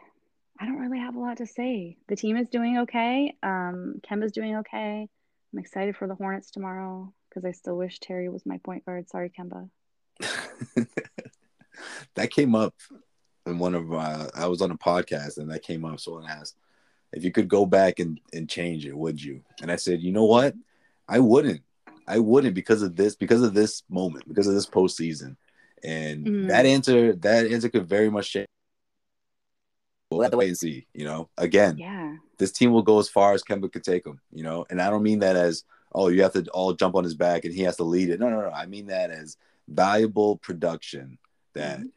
I 0.59 0.65
don't 0.65 0.79
really 0.79 0.99
have 0.99 1.15
a 1.15 1.19
lot 1.19 1.37
to 1.37 1.47
say. 1.47 1.97
The 2.07 2.15
team 2.15 2.37
is 2.37 2.47
doing 2.49 2.79
okay. 2.79 3.35
Um, 3.41 4.01
Kemba's 4.09 4.31
doing 4.31 4.57
okay. 4.57 5.07
I'm 5.51 5.59
excited 5.59 5.95
for 5.95 6.07
the 6.07 6.15
Hornets 6.15 6.51
tomorrow 6.51 7.13
because 7.29 7.45
I 7.45 7.51
still 7.51 7.77
wish 7.77 7.99
Terry 7.99 8.29
was 8.29 8.45
my 8.45 8.59
point 8.63 8.85
guard. 8.85 9.09
Sorry, 9.09 9.31
Kemba. 9.37 9.69
that 12.15 12.31
came 12.31 12.55
up 12.55 12.75
in 13.45 13.59
one 13.59 13.75
of 13.75 13.87
my. 13.87 14.29
I 14.35 14.47
was 14.47 14.61
on 14.61 14.71
a 14.71 14.77
podcast 14.77 15.37
and 15.37 15.49
that 15.51 15.63
came 15.63 15.85
up. 15.85 15.99
Someone 15.99 16.27
asked 16.29 16.57
if 17.13 17.23
you 17.23 17.31
could 17.31 17.47
go 17.47 17.65
back 17.65 17.99
and 17.99 18.19
and 18.33 18.49
change 18.49 18.85
it, 18.85 18.97
would 18.97 19.21
you? 19.21 19.41
And 19.61 19.71
I 19.71 19.77
said, 19.77 20.01
you 20.01 20.11
know 20.11 20.25
what, 20.25 20.55
I 21.07 21.19
wouldn't. 21.19 21.61
I 22.07 22.19
wouldn't 22.19 22.55
because 22.55 22.81
of 22.81 22.95
this, 22.95 23.15
because 23.15 23.41
of 23.41 23.53
this 23.53 23.83
moment, 23.89 24.27
because 24.27 24.47
of 24.47 24.53
this 24.53 24.65
postseason. 24.65 25.37
And 25.83 26.25
mm. 26.25 26.47
that 26.49 26.65
answer, 26.65 27.13
that 27.13 27.47
answer 27.47 27.69
could 27.69 27.87
very 27.87 28.09
much 28.09 28.31
change. 28.31 28.47
We'll 30.09 30.21
have 30.21 30.31
to 30.31 30.37
wait 30.37 30.49
and 30.49 30.57
see. 30.57 30.87
You 30.93 31.05
know, 31.05 31.29
again, 31.37 31.77
yeah, 31.77 32.15
this 32.37 32.51
team 32.51 32.71
will 32.71 32.83
go 32.83 32.99
as 32.99 33.09
far 33.09 33.33
as 33.33 33.43
Kemba 33.43 33.71
could 33.71 33.83
take 33.83 34.03
them. 34.03 34.19
You 34.31 34.43
know, 34.43 34.65
and 34.69 34.81
I 34.81 34.89
don't 34.89 35.03
mean 35.03 35.19
that 35.19 35.35
as 35.35 35.63
oh 35.93 36.09
you 36.09 36.23
have 36.23 36.33
to 36.33 36.45
all 36.51 36.73
jump 36.73 36.95
on 36.95 37.03
his 37.03 37.15
back 37.15 37.45
and 37.45 37.53
he 37.53 37.61
has 37.61 37.77
to 37.77 37.83
lead 37.83 38.09
it. 38.09 38.19
No, 38.19 38.29
no, 38.29 38.41
no. 38.41 38.49
I 38.49 38.65
mean 38.65 38.87
that 38.87 39.11
as 39.11 39.37
valuable 39.67 40.37
production 40.37 41.17
that 41.53 41.79
mm-hmm. 41.79 41.87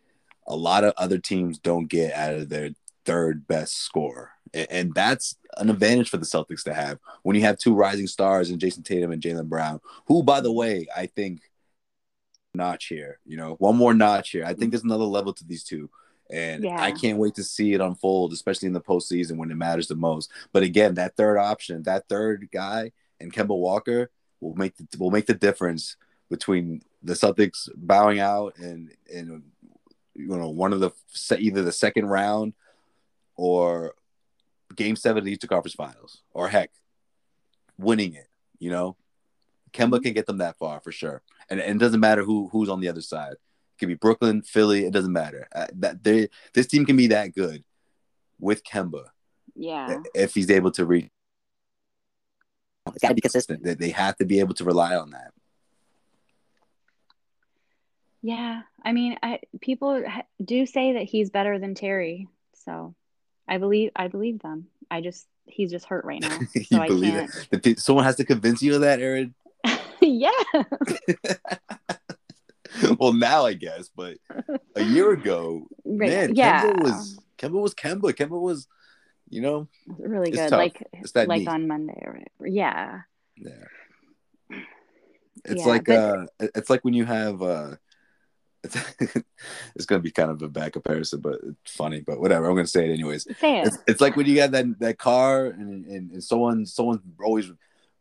a 0.46 0.54
lot 0.54 0.84
of 0.84 0.94
other 0.96 1.18
teams 1.18 1.58
don't 1.58 1.88
get 1.88 2.14
out 2.14 2.34
of 2.34 2.48
their 2.48 2.70
third 3.06 3.46
best 3.46 3.78
scorer. 3.78 4.30
And 4.52 4.94
that's 4.94 5.36
an 5.56 5.70
advantage 5.70 6.10
for 6.10 6.16
the 6.16 6.26
Celtics 6.26 6.64
to 6.64 6.74
have 6.74 6.98
when 7.22 7.36
you 7.36 7.42
have 7.42 7.58
two 7.58 7.74
rising 7.74 8.06
stars 8.06 8.50
in 8.50 8.58
Jayson 8.58 8.82
Tatum 8.84 9.12
and 9.12 9.22
Jaylen 9.22 9.48
Brown, 9.48 9.80
who, 10.06 10.22
by 10.22 10.40
the 10.40 10.52
way, 10.52 10.86
I 10.94 11.06
think 11.06 11.40
notch 12.54 12.86
here, 12.86 13.20
you 13.24 13.36
know, 13.36 13.54
one 13.54 13.76
more 13.76 13.94
notch 13.94 14.30
here. 14.30 14.44
I 14.44 14.54
think 14.54 14.70
there's 14.70 14.84
another 14.84 15.04
level 15.04 15.32
to 15.34 15.44
these 15.44 15.64
two. 15.64 15.90
And 16.30 16.64
yeah. 16.64 16.80
I 16.80 16.90
can't 16.90 17.18
wait 17.18 17.36
to 17.36 17.44
see 17.44 17.74
it 17.74 17.80
unfold, 17.80 18.32
especially 18.32 18.66
in 18.66 18.72
the 18.72 18.80
postseason 18.80 19.36
when 19.36 19.50
it 19.50 19.56
matters 19.56 19.86
the 19.86 19.94
most. 19.94 20.30
But 20.52 20.64
again, 20.64 20.94
that 20.94 21.16
third 21.16 21.38
option, 21.38 21.84
that 21.84 22.08
third 22.08 22.48
guy 22.52 22.92
and 23.20 23.32
Kemba 23.32 23.56
Walker 23.56 24.10
will 24.40 24.54
make 24.54 24.76
the, 24.76 24.86
will 24.98 25.10
make 25.10 25.26
the 25.26 25.34
difference 25.34 25.96
between 26.28 26.82
the 27.02 27.14
Celtics 27.14 27.68
bowing 27.76 28.18
out 28.18 28.58
and 28.58 28.90
and 29.12 29.44
you 30.14 30.26
know 30.26 30.50
one 30.50 30.72
of 30.72 30.80
the 30.80 30.90
either 31.38 31.62
the 31.62 31.72
second 31.72 32.06
round 32.06 32.54
or 33.36 33.94
game 34.74 34.96
seven 34.96 35.18
of 35.18 35.24
the 35.24 35.32
Eastern 35.32 35.48
Conference 35.48 35.74
Finals, 35.74 36.22
or 36.32 36.48
heck, 36.48 36.70
winning 37.78 38.14
it. 38.14 38.28
You 38.58 38.70
know, 38.70 38.96
Kemba 39.72 40.02
can 40.02 40.12
get 40.12 40.26
them 40.26 40.38
that 40.38 40.58
far 40.58 40.80
for 40.80 40.92
sure, 40.92 41.22
and, 41.50 41.60
and 41.60 41.80
it 41.80 41.84
doesn't 41.84 42.00
matter 42.00 42.22
who 42.22 42.48
who's 42.48 42.68
on 42.68 42.80
the 42.80 42.88
other 42.88 43.02
side. 43.02 43.32
It 43.32 43.78
could 43.78 43.88
be 43.88 43.94
Brooklyn, 43.94 44.42
Philly. 44.42 44.86
It 44.86 44.92
doesn't 44.92 45.12
matter. 45.12 45.48
Uh, 45.54 45.66
that 45.74 46.02
they 46.02 46.28
this 46.54 46.66
team 46.66 46.86
can 46.86 46.96
be 46.96 47.08
that 47.08 47.34
good 47.34 47.64
with 48.40 48.64
Kemba. 48.64 49.04
Yeah, 49.54 50.02
if 50.14 50.34
he's 50.34 50.50
able 50.50 50.70
to 50.72 50.84
reach, 50.84 51.08
it's 52.88 53.02
got 53.02 53.08
to 53.08 53.14
be 53.14 53.20
consistent. 53.20 53.62
They 53.64 53.74
they 53.74 53.90
have 53.90 54.16
to 54.16 54.24
be 54.24 54.40
able 54.40 54.54
to 54.54 54.64
rely 54.64 54.96
on 54.96 55.10
that. 55.10 55.32
Yeah, 58.22 58.62
I 58.82 58.92
mean, 58.92 59.16
I, 59.22 59.38
people 59.60 60.02
do 60.44 60.66
say 60.66 60.94
that 60.94 61.04
he's 61.04 61.30
better 61.30 61.60
than 61.60 61.76
Terry, 61.76 62.26
so 62.54 62.94
I 63.48 63.58
believe 63.58 63.90
I 63.96 64.08
believe 64.08 64.40
them. 64.40 64.66
I 64.90 65.00
just 65.00 65.26
he's 65.46 65.70
just 65.70 65.86
hurt 65.86 66.04
right 66.04 66.20
now, 66.20 66.38
so 66.64 66.80
I 66.80 66.88
can't. 66.88 67.30
That? 67.50 67.78
Someone 67.78 68.04
has 68.04 68.16
to 68.16 68.24
convince 68.24 68.62
you 68.62 68.74
of 68.74 68.80
that, 68.82 69.00
Erin. 69.00 69.34
yeah. 70.00 70.30
well, 72.98 73.12
now 73.12 73.46
I 73.46 73.54
guess, 73.54 73.90
but 73.94 74.18
a 74.74 74.82
year 74.82 75.12
ago, 75.12 75.66
right. 75.84 76.10
man, 76.10 76.34
yeah. 76.34 76.62
Kemba 76.64 76.82
was 76.82 77.18
Kemba 77.38 77.62
was 77.62 77.74
Kemba. 77.74 78.12
Kemba 78.12 78.40
was, 78.40 78.66
you 79.28 79.40
know, 79.40 79.68
really 79.98 80.30
good. 80.30 80.50
Tough. 80.50 80.58
Like 80.58 80.82
like 81.14 81.40
neat. 81.40 81.48
on 81.48 81.66
Monday, 81.66 82.02
right? 82.06 82.30
Yeah. 82.40 83.00
Yeah. 83.36 83.64
It's 85.44 85.64
yeah, 85.64 85.66
like 85.66 85.84
but... 85.84 85.94
uh, 85.94 86.26
it's 86.40 86.70
like 86.70 86.84
when 86.84 86.94
you 86.94 87.04
have 87.04 87.42
uh, 87.42 87.76
it's, 89.00 89.16
it's 89.74 89.86
going 89.86 90.00
to 90.00 90.02
be 90.02 90.10
kind 90.10 90.30
of 90.30 90.42
a 90.42 90.48
bad 90.48 90.72
comparison, 90.72 91.20
but 91.20 91.40
it's 91.42 91.72
funny. 91.72 92.00
But 92.00 92.20
whatever, 92.20 92.46
I'm 92.46 92.54
going 92.54 92.66
to 92.66 92.70
say 92.70 92.88
it 92.88 92.92
anyways. 92.92 93.26
Say 93.38 93.60
it. 93.60 93.66
It's, 93.66 93.78
it's, 93.86 94.00
like 94.00 94.16
when 94.16 94.26
you 94.26 94.34
got 94.34 94.50
that 94.52 94.78
that 94.80 94.98
car 94.98 95.46
and, 95.46 95.86
and, 95.86 96.10
and 96.10 96.24
someone 96.24 96.66
someone's 96.66 97.02
always 97.22 97.50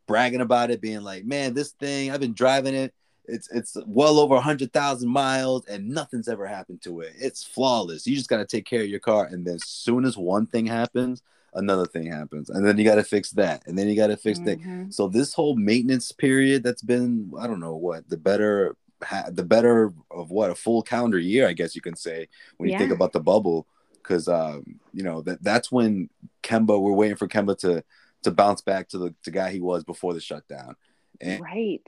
bragging 0.07 0.41
about 0.41 0.71
it, 0.71 0.81
being 0.81 1.01
like, 1.01 1.25
"Man, 1.25 1.53
this 1.53 1.71
thing 1.71 2.11
I've 2.11 2.19
been 2.19 2.33
driving 2.33 2.75
it. 2.75 2.93
It's 3.27 3.49
it's 3.51 3.75
well 3.87 4.19
over 4.19 4.39
hundred 4.39 4.71
thousand 4.71 5.09
miles, 5.09 5.65
and 5.65 5.89
nothing's 5.89 6.27
ever 6.27 6.45
happened 6.45 6.81
to 6.83 7.01
it. 7.01 7.13
It's 7.17 7.43
flawless. 7.43 8.05
You 8.05 8.15
just 8.15 8.29
got 8.29 8.37
to 8.37 8.45
take 8.45 8.65
care 8.65 8.81
of 8.81 8.89
your 8.89 8.99
car, 8.99 9.25
and 9.25 9.45
then 9.45 9.55
as 9.55 9.67
soon 9.67 10.05
as 10.05 10.17
one 10.17 10.47
thing 10.47 10.65
happens." 10.65 11.21
Another 11.57 11.85
thing 11.85 12.11
happens, 12.11 12.49
and 12.49 12.67
then 12.67 12.77
you 12.77 12.83
got 12.83 12.95
to 12.95 13.03
fix 13.05 13.31
that, 13.31 13.63
and 13.65 13.79
then 13.79 13.87
you 13.87 13.95
got 13.95 14.07
to 14.07 14.17
fix 14.17 14.39
mm-hmm. 14.39 14.87
that. 14.87 14.93
So 14.93 15.07
this 15.07 15.33
whole 15.33 15.55
maintenance 15.55 16.11
period 16.11 16.63
that's 16.63 16.81
been, 16.81 17.31
I 17.39 17.47
don't 17.47 17.61
know 17.61 17.77
what, 17.77 18.09
the 18.09 18.17
better 18.17 18.75
ha- 19.05 19.29
the 19.31 19.43
better 19.43 19.93
of 20.11 20.31
what 20.31 20.51
a 20.51 20.55
full 20.55 20.81
calendar 20.81 21.19
year, 21.19 21.47
I 21.47 21.53
guess 21.53 21.75
you 21.75 21.81
can 21.81 21.95
say, 21.95 22.27
when 22.57 22.69
you 22.69 22.73
yeah. 22.73 22.79
think 22.79 22.91
about 22.91 23.13
the 23.13 23.19
bubble, 23.19 23.67
because 23.93 24.27
um, 24.27 24.79
you 24.93 25.03
know 25.03 25.21
that 25.21 25.43
that's 25.43 25.71
when 25.71 26.09
Kemba. 26.43 26.79
We're 26.79 26.91
waiting 26.93 27.17
for 27.17 27.27
Kemba 27.27 27.57
to 27.59 27.83
to 28.23 28.31
bounce 28.31 28.61
back 28.61 28.89
to 28.89 28.97
the, 28.97 29.15
the 29.23 29.31
guy 29.31 29.51
he 29.51 29.59
was 29.59 29.83
before 29.83 30.13
the 30.13 30.19
shutdown. 30.19 30.75
And 31.21 31.41
right. 31.41 31.81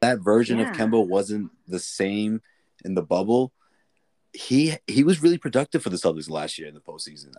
That 0.00 0.20
version 0.20 0.58
yeah. 0.58 0.70
of 0.70 0.76
Kemba 0.76 1.04
wasn't 1.06 1.50
the 1.66 1.80
same 1.80 2.40
in 2.84 2.94
the 2.94 3.02
bubble. 3.02 3.52
He 4.32 4.74
he 4.86 5.02
was 5.02 5.22
really 5.22 5.38
productive 5.38 5.82
for 5.82 5.90
the 5.90 5.96
Celtics 5.96 6.30
last 6.30 6.58
year 6.58 6.68
in 6.68 6.74
the 6.74 6.80
postseason. 6.80 7.32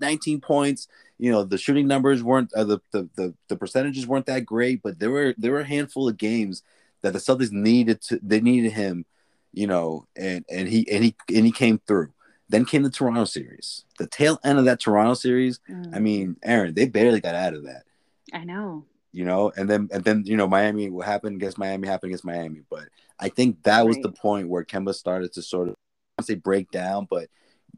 19 0.00 0.40
points. 0.40 0.88
You 1.18 1.30
know 1.30 1.44
the 1.44 1.56
shooting 1.56 1.86
numbers 1.86 2.22
weren't 2.22 2.52
uh, 2.52 2.64
the, 2.64 2.80
the 2.90 3.08
the 3.14 3.34
the 3.48 3.56
percentages 3.56 4.06
weren't 4.06 4.26
that 4.26 4.44
great, 4.44 4.82
but 4.82 4.98
there 4.98 5.10
were 5.10 5.34
there 5.38 5.52
were 5.52 5.60
a 5.60 5.64
handful 5.64 6.08
of 6.08 6.18
games 6.18 6.62
that 7.02 7.12
the 7.12 7.18
Celtics 7.18 7.52
needed 7.52 8.00
to 8.02 8.20
they 8.22 8.40
needed 8.40 8.72
him, 8.72 9.04
you 9.52 9.66
know, 9.66 10.06
and 10.16 10.44
and 10.50 10.68
he 10.68 10.86
and 10.90 11.04
he 11.04 11.14
and 11.34 11.46
he 11.46 11.52
came 11.52 11.80
through. 11.86 12.12
Then 12.48 12.64
came 12.64 12.82
the 12.82 12.90
Toronto 12.90 13.24
series. 13.24 13.84
The 13.98 14.08
tail 14.08 14.40
end 14.42 14.58
of 14.58 14.64
that 14.64 14.80
Toronto 14.80 15.14
series, 15.14 15.60
mm. 15.70 15.94
I 15.94 16.00
mean, 16.00 16.36
Erin, 16.42 16.74
they 16.74 16.88
barely 16.88 17.20
got 17.20 17.36
out 17.36 17.54
of 17.54 17.64
that. 17.64 17.84
I 18.32 18.44
know. 18.44 18.84
You 19.12 19.24
know, 19.24 19.52
and 19.56 19.68
then 19.68 19.88
and 19.92 20.04
then 20.04 20.24
you 20.26 20.36
know 20.36 20.48
Miami 20.48 20.90
what 20.90 21.06
happened 21.06 21.36
against 21.36 21.58
Miami 21.58 21.88
happened 21.88 22.10
against 22.10 22.24
Miami, 22.24 22.62
but 22.68 22.88
I 23.18 23.28
think 23.28 23.62
that 23.64 23.78
right. 23.78 23.86
was 23.86 23.98
the 23.98 24.12
point 24.12 24.48
where 24.48 24.64
Kemba 24.64 24.94
started 24.94 25.32
to 25.34 25.42
sort 25.42 25.68
of 25.68 25.74
I 26.18 26.22
say 26.22 26.34
break 26.34 26.70
down, 26.70 27.06
but 27.10 27.28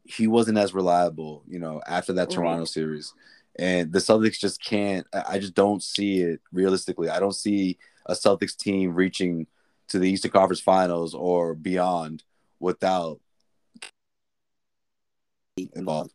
he 0.03 0.27
wasn't 0.27 0.57
as 0.57 0.73
reliable, 0.73 1.43
you 1.47 1.59
know, 1.59 1.81
after 1.87 2.13
that 2.13 2.27
right. 2.27 2.31
Toronto 2.31 2.65
series. 2.65 3.13
And 3.57 3.91
the 3.91 3.99
Celtics 3.99 4.39
just 4.39 4.63
can't 4.63 5.05
I 5.27 5.39
just 5.39 5.53
don't 5.53 5.81
see 5.83 6.21
it 6.21 6.41
realistically. 6.51 7.09
I 7.09 7.19
don't 7.19 7.35
see 7.35 7.77
a 8.05 8.13
Celtics 8.13 8.55
team 8.55 8.93
reaching 8.93 9.47
to 9.89 9.99
the 9.99 10.09
Eastern 10.09 10.31
Conference 10.31 10.61
Finals 10.61 11.13
or 11.13 11.53
beyond 11.53 12.23
without 12.59 13.19
involved. 15.57 16.13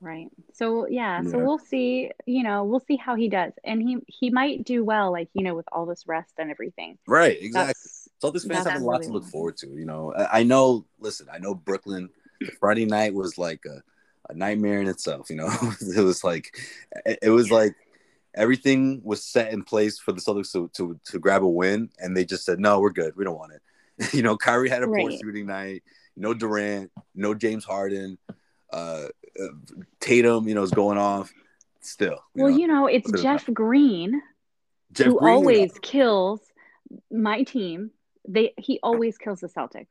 Right. 0.00 0.28
So 0.52 0.86
yeah, 0.86 1.22
yeah, 1.22 1.30
so 1.30 1.38
we'll 1.38 1.58
see, 1.58 2.10
you 2.26 2.42
know, 2.42 2.64
we'll 2.64 2.80
see 2.80 2.96
how 2.96 3.14
he 3.14 3.28
does. 3.30 3.54
And 3.64 3.80
he 3.80 3.98
he 4.06 4.28
might 4.28 4.64
do 4.64 4.84
well, 4.84 5.10
like, 5.10 5.28
you 5.32 5.42
know, 5.42 5.54
with 5.54 5.66
all 5.72 5.86
this 5.86 6.06
rest 6.06 6.34
and 6.36 6.50
everything. 6.50 6.98
Right, 7.06 7.38
exactly. 7.40 7.68
That's, 7.68 8.08
Celtics 8.22 8.46
fans 8.46 8.66
have 8.66 8.80
a 8.80 8.84
lot 8.84 9.00
really 9.00 9.06
to 9.06 9.12
look 9.12 9.24
forward 9.24 9.56
to. 9.58 9.68
You 9.68 9.86
know, 9.86 10.12
I, 10.14 10.40
I 10.40 10.42
know, 10.42 10.84
listen, 10.98 11.26
I 11.32 11.38
know 11.38 11.54
Brooklyn 11.54 12.10
Friday 12.60 12.84
night 12.84 13.14
was 13.14 13.38
like 13.38 13.64
a, 13.64 13.82
a 14.30 14.34
nightmare 14.34 14.80
in 14.80 14.88
itself, 14.88 15.30
you 15.30 15.36
know. 15.36 15.48
it 15.96 16.02
was 16.02 16.22
like 16.22 16.54
it 17.06 17.30
was 17.30 17.50
like 17.50 17.74
everything 18.34 19.00
was 19.04 19.24
set 19.24 19.52
in 19.52 19.62
place 19.62 19.98
for 19.98 20.12
the 20.12 20.20
Celtics 20.20 20.52
to, 20.52 20.70
to, 20.74 20.98
to 21.04 21.18
grab 21.18 21.42
a 21.42 21.48
win, 21.48 21.90
and 21.98 22.16
they 22.16 22.24
just 22.24 22.44
said, 22.44 22.58
"No, 22.60 22.80
we're 22.80 22.90
good. 22.90 23.16
We 23.16 23.24
don't 23.24 23.38
want 23.38 23.52
it." 23.52 24.12
you 24.14 24.22
know, 24.22 24.36
Kyrie 24.36 24.68
had 24.68 24.82
a 24.82 24.86
right. 24.86 25.02
poor 25.02 25.10
shooting 25.12 25.46
night. 25.46 25.82
No 26.16 26.34
Durant, 26.34 26.92
no 27.14 27.34
James 27.34 27.64
Harden. 27.64 28.18
Uh, 28.72 29.06
uh, 29.40 29.46
Tatum, 30.00 30.48
you 30.48 30.54
know, 30.54 30.62
is 30.62 30.70
going 30.70 30.98
off. 30.98 31.32
Still, 31.80 32.24
you 32.34 32.44
well, 32.44 32.50
know, 32.50 32.58
you 32.58 32.66
know, 32.66 32.86
it's 32.86 33.20
Jeff 33.20 33.46
Green 33.52 34.22
Jeff 34.94 35.06
who 35.06 35.18
Green, 35.18 35.34
always 35.34 35.72
kills 35.82 36.40
my 37.10 37.42
team. 37.42 37.90
They 38.26 38.54
he 38.56 38.78
always 38.82 39.18
kills 39.18 39.40
the 39.40 39.48
Celtics. 39.48 39.88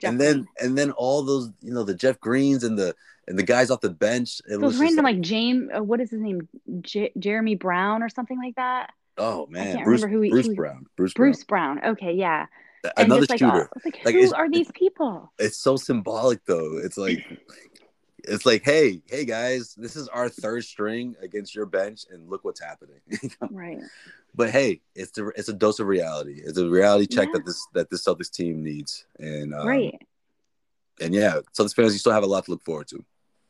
Jeff 0.00 0.10
and 0.10 0.20
then 0.20 0.34
Green. 0.34 0.48
and 0.60 0.78
then 0.78 0.90
all 0.92 1.22
those 1.22 1.50
you 1.60 1.72
know 1.72 1.82
the 1.82 1.94
Jeff 1.94 2.20
Greens 2.20 2.62
and 2.62 2.78
the 2.78 2.94
and 3.28 3.38
the 3.38 3.42
guys 3.42 3.70
off 3.70 3.80
the 3.80 3.90
bench. 3.90 4.40
It 4.48 4.60
was 4.60 4.78
random 4.78 5.04
like, 5.04 5.16
like 5.16 5.22
James. 5.22 5.70
Uh, 5.76 5.82
what 5.82 6.00
is 6.00 6.10
his 6.10 6.20
name? 6.20 6.48
J- 6.80 7.12
Jeremy 7.18 7.54
Brown 7.54 8.02
or 8.02 8.08
something 8.08 8.38
like 8.38 8.56
that. 8.56 8.90
Oh 9.18 9.46
man, 9.48 9.84
Bruce, 9.84 10.02
who 10.02 10.20
he, 10.20 10.30
Bruce 10.30 10.46
who, 10.46 10.54
Brown. 10.54 10.86
Bruce, 10.96 11.12
Bruce 11.12 11.44
Brown. 11.44 11.78
Brown. 11.78 11.92
Okay, 11.92 12.12
yeah. 12.12 12.46
Another 12.96 13.26
shooter. 13.26 13.70
Like, 13.84 13.96
oh, 13.96 14.00
like, 14.04 14.14
who 14.14 14.34
are 14.34 14.50
these 14.50 14.70
people? 14.72 15.32
It's 15.38 15.58
so 15.58 15.76
symbolic 15.76 16.44
though. 16.46 16.78
It's 16.78 16.96
like 16.96 17.24
it's 18.24 18.46
like, 18.46 18.62
hey, 18.64 19.02
hey 19.06 19.24
guys, 19.24 19.74
this 19.76 19.96
is 19.96 20.08
our 20.08 20.28
third 20.28 20.64
string 20.64 21.14
against 21.20 21.54
your 21.54 21.66
bench, 21.66 22.04
and 22.10 22.28
look 22.28 22.44
what's 22.44 22.60
happening. 22.60 23.00
right. 23.50 23.80
But 24.34 24.50
hey, 24.50 24.80
it's 24.94 25.16
a 25.18 25.28
it's 25.28 25.48
a 25.48 25.52
dose 25.52 25.80
of 25.80 25.86
reality. 25.86 26.40
It's 26.44 26.58
a 26.58 26.68
reality 26.68 27.06
check 27.06 27.28
Yeah. 27.28 27.38
that 27.38 27.46
this 27.46 27.66
that 27.74 27.90
this 27.90 28.04
Celtics 28.04 28.30
team 28.30 28.62
needs, 28.62 29.04
and 29.18 29.54
um, 29.54 29.66
right. 29.66 30.00
and 31.00 31.14
yeah, 31.14 31.40
Celtics 31.56 31.74
fans, 31.74 31.92
you 31.92 31.98
still 31.98 32.12
have 32.12 32.22
a 32.22 32.26
lot 32.26 32.44
to 32.46 32.50
look 32.50 32.64
forward 32.64 32.88
to. 32.88 33.04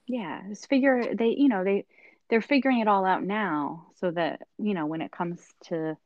Yeah. 0.07 0.43
Just 0.49 0.69
figure 0.69 1.15
they, 1.15 1.35
you 1.37 1.49
know, 1.49 1.65
they 1.65 1.87
they're 2.29 2.41
figuring 2.41 2.81
it 2.81 2.89
all 2.89 3.05
out 3.05 3.23
now 3.23 3.89
so 4.01 4.11
that, 4.11 4.41
you 4.59 4.75
know, 4.75 4.87
when 4.87 5.03
it 5.03 5.13
comes 5.13 5.41
to 5.65 5.97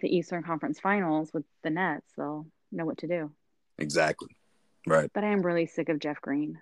the 0.00 0.08
Eastern 0.08 0.42
Conference 0.42 0.78
Finals 0.78 1.32
with 1.32 1.44
the 1.62 1.70
Nets, 1.70 2.06
they'll 2.16 2.46
know 2.70 2.84
what 2.84 2.98
to 2.98 3.08
do. 3.08 3.32
Exactly. 3.78 4.28
Right. 4.86 5.10
But 5.12 5.24
I 5.24 5.32
am 5.32 5.42
really 5.42 5.66
sick 5.66 5.88
of 5.88 5.98
Jeff 5.98 6.20
Green. 6.20 6.60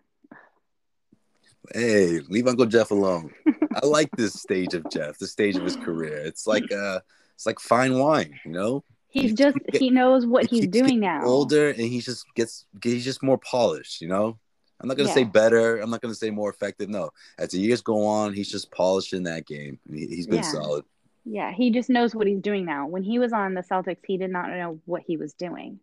Hey, 1.73 2.21
leave 2.29 2.47
Uncle 2.47 2.67
Jeff 2.67 2.91
alone. 2.91 3.33
I 3.83 3.87
like 3.87 4.11
this 4.17 4.35
stage 4.35 4.75
of 4.75 4.89
Jeff, 4.91 5.19
the 5.19 5.27
stage 5.27 5.57
of 5.57 5.65
his 5.65 5.77
career. 5.77 6.17
It's 6.19 6.47
like 6.47 6.71
uh 6.73 7.01
it's 7.35 7.47
like 7.47 7.59
fine 7.59 7.99
wine, 7.99 8.39
you 8.45 8.53
know? 8.53 8.85
He's 9.09 9.31
He 9.31 9.37
just 9.37 9.59
keeps 9.67 9.79
he 9.79 9.91
knows 9.91 10.27
what 10.27 10.47
he's 10.47 10.67
doing 10.69 11.01
now. 11.01 11.25
Older 11.25 11.69
and 11.69 11.81
he 11.81 12.01
just 12.01 12.25
gets 12.35 12.67
he's 12.83 13.05
just 13.05 13.23
more 13.23 13.39
polished, 13.39 14.01
you 14.01 14.09
know? 14.09 14.39
I'm 14.81 14.89
not 14.89 14.97
gonna 14.97 15.09
say 15.09 15.25
better. 15.25 15.81
I'm 15.81 15.91
not 15.91 16.01
gonna 16.01 16.15
say 16.15 16.31
more 16.31 16.51
effective. 16.51 16.89
No, 16.89 17.11
as 17.39 17.51
the 17.51 17.59
years 17.59 17.81
go 17.81 18.05
on, 18.07 18.35
he's 18.35 18.51
just 18.51 18.71
polishing 18.71 19.23
that 19.25 19.47
game. 19.47 19.79
He, 19.91 20.07
he's 20.07 20.27
been 20.27 20.39
Yeah. 20.39 20.43
solid. 20.43 20.85
Yeah, 21.25 21.53
he 21.53 21.71
just 21.71 21.89
knows 21.89 22.15
what 22.15 22.27
he's 22.27 22.41
doing 22.41 22.67
now. 22.67 22.87
When 22.87 23.03
he 23.03 23.19
was 23.19 23.33
on 23.33 23.55
the 23.55 23.63
Celtics, 23.63 24.05
he 24.07 24.19
did 24.19 24.31
not 24.31 24.51
know 24.51 24.81
what 24.85 25.03
he 25.07 25.17
was 25.17 25.33
doing. 25.33 25.81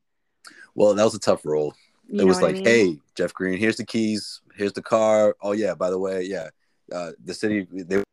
Well, 0.76 0.94
that 0.94 1.04
was 1.04 1.16
a 1.16 1.20
tough 1.20 1.46
role. 1.46 1.74
You 2.08 2.22
it 2.22 2.26
was 2.26 2.38
what 2.38 2.44
I 2.44 2.48
like, 2.48 2.56
mean? 2.58 2.66
hey, 2.66 3.00
Jeff 3.16 3.34
Green, 3.34 3.58
here's 3.58 3.78
the 3.78 3.86
keys, 3.86 4.42
here's 4.56 4.74
the 4.74 4.82
car. 4.82 5.36
Oh 5.42 5.54
yeah, 5.54 5.74
by 5.74 5.90
the 5.90 5.98
way, 5.98 6.24
yeah, 6.24 6.50
uh, 6.92 7.12
the 7.24 7.34
city 7.34 7.68
they, 7.72 8.04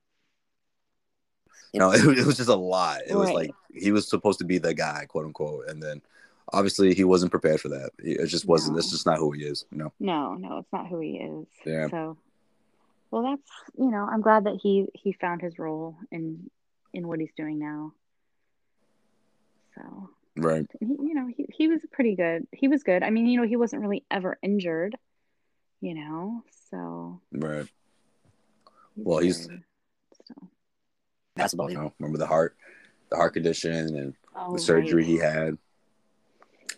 you 1.73 1.81
know, 1.81 1.93
it, 1.93 2.01
it 2.19 2.27
was 2.27 2.37
just 2.37 2.49
a 2.49 2.55
lot. 2.55 3.01
It 3.07 3.15
was 3.17 3.31
like 3.33 3.51
he 3.73 3.93
was 3.93 4.09
supposed 4.09 4.39
to 4.39 4.45
be 4.45 4.59
the 4.59 4.73
guy, 4.73 5.05
quote 5.07 5.27
unquote, 5.27 5.69
and 5.69 5.83
then 5.83 6.01
obviously 6.53 6.95
he 6.95 7.05
wasn't 7.05 7.31
prepared 7.31 7.61
for 7.61 7.69
that. 7.69 7.91
It 7.99 8.27
just 8.27 8.47
wasn't. 8.47 8.73
No. 8.75 8.77
That's 8.81 8.91
just 8.91 9.07
not 9.07 9.19
who 9.19 9.33
he 9.33 9.43
is. 9.45 9.65
You 9.71 9.79
know. 9.79 9.93
No, 10.01 10.35
no, 10.35 10.59
it's 10.59 10.73
not 10.73 10.89
who 10.89 11.01
he 11.01 11.17
is. 11.19 11.47
Yeah. 11.65 11.89
So, 11.89 12.17
well, 13.11 13.23
that's 13.23 13.51
you 13.79 13.91
know, 13.91 14.07
I'm 14.11 14.21
glad 14.21 14.45
that 14.45 14.59
he 14.63 14.89
he 14.95 15.13
found 15.13 15.41
his 15.43 15.59
role 15.59 15.97
in 16.11 16.51
in 16.93 17.07
what 17.07 17.21
he's 17.21 17.33
doing 17.37 17.59
now. 17.59 17.93
So, 19.75 20.11
Right. 20.37 20.67
he, 20.81 20.87
you 20.87 21.15
know, 21.15 21.27
he 21.27 21.47
he 21.53 21.69
was 21.69 21.81
pretty 21.93 22.15
good. 22.17 22.47
He 22.53 22.69
was 22.69 22.83
good. 22.83 23.03
I 23.03 23.11
mean, 23.11 23.27
you 23.27 23.41
know, 23.41 23.47
he 23.47 23.57
wasn't 23.57 23.83
really 23.83 24.05
ever 24.11 24.39
injured. 24.43 24.97
You 25.81 25.95
know, 25.95 26.43
so 26.71 27.21
Right. 27.33 27.69
he's 28.97 29.05
Well, 29.07 29.19
he's- 29.19 29.47
good. 29.47 29.63
So, 30.27 30.35
Basketball. 31.37 31.71
You 31.71 31.79
know, 31.79 31.93
remember 32.01 32.19
the 32.19 32.27
heart, 32.27 32.57
the 33.11 33.17
heart 33.17 33.35
condition, 33.35 33.97
and 33.97 34.15
oh, 34.35 34.55
the 34.55 34.59
surgery 34.59 35.03
right. 35.03 35.07
he 35.07 35.17
had. 35.19 35.57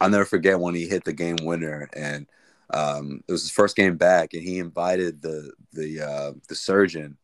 I'll 0.01 0.11
never 0.11 0.25
forget 0.25 0.59
when 0.59 0.75
he 0.75 0.87
hit 0.87 1.05
the 1.05 1.13
game 1.13 1.37
winner, 1.43 1.89
and 1.95 2.27
um, 2.73 3.23
it 3.29 3.33
was 3.33 3.43
his 3.43 3.51
first 3.51 3.77
game 3.77 3.97
back, 3.97 4.33
and 4.33 4.43
he 4.43 4.59
invited 4.59 5.23
the 5.23 5.53
the 5.73 6.01
uh, 6.01 6.33
the 6.49 6.55
surgeon. 6.55 7.19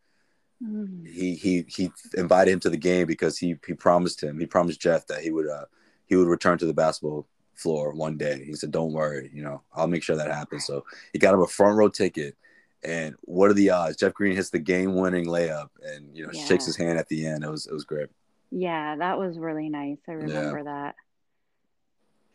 Mm. 0.63 1.07
He 1.07 1.35
he 1.35 1.65
he 1.69 1.91
invited 2.17 2.53
him 2.53 2.61
to 2.61 2.71
the 2.71 2.77
game 2.77 3.07
because 3.07 3.39
he 3.39 3.57
he 3.67 3.75
promised 3.75 4.23
him, 4.23 4.39
he 4.39 4.47
promised 4.47 4.81
Jeff 4.81 5.07
that 5.07 5.23
he 5.23 5.31
would 5.31 5.49
uh, 5.49 5.65
he 6.07 6.17
would 6.17 6.29
return 6.29 6.59
to 6.59 6.67
the 6.67 6.75
basketball 6.75 7.27
floor 7.55 7.93
one 7.95 8.17
day. 8.17 8.45
He 8.45 8.55
said, 8.55 8.71
"Don't 8.71 8.93
worry, 8.93 9.31
you 9.33 9.43
know, 9.43 9.63
I'll 9.73 9.87
make 9.87 10.03
sure 10.03 10.17
that 10.17 10.31
happens." 10.31 10.67
So 10.67 10.85
he 11.13 11.19
got 11.19 11.35
him 11.35 11.41
a 11.41 11.47
front 11.47 11.77
row 11.77 11.89
ticket. 11.89 12.37
And 12.85 13.17
what 13.23 13.51
are 13.51 13.55
the 13.55 13.71
odds? 13.71 13.97
Jeff 13.97 14.15
Green 14.15 14.37
hits 14.37 14.51
the 14.51 14.59
game-winning 14.61 15.27
layup, 15.27 15.71
and 15.83 16.17
you 16.17 16.25
know 16.25 16.31
Yeah. 16.33 16.45
shakes 16.45 16.67
his 16.67 16.77
hand 16.77 16.99
at 16.99 17.09
the 17.09 17.27
end. 17.27 17.43
It 17.43 17.51
was 17.51 17.67
it 17.67 17.73
was 17.73 17.85
great. 17.85 18.09
Yeah, 18.51 18.97
that 18.97 19.19
was 19.19 19.39
really 19.39 19.69
nice. 19.69 19.99
I 20.09 20.13
remember 20.13 20.63
that. 20.65 20.95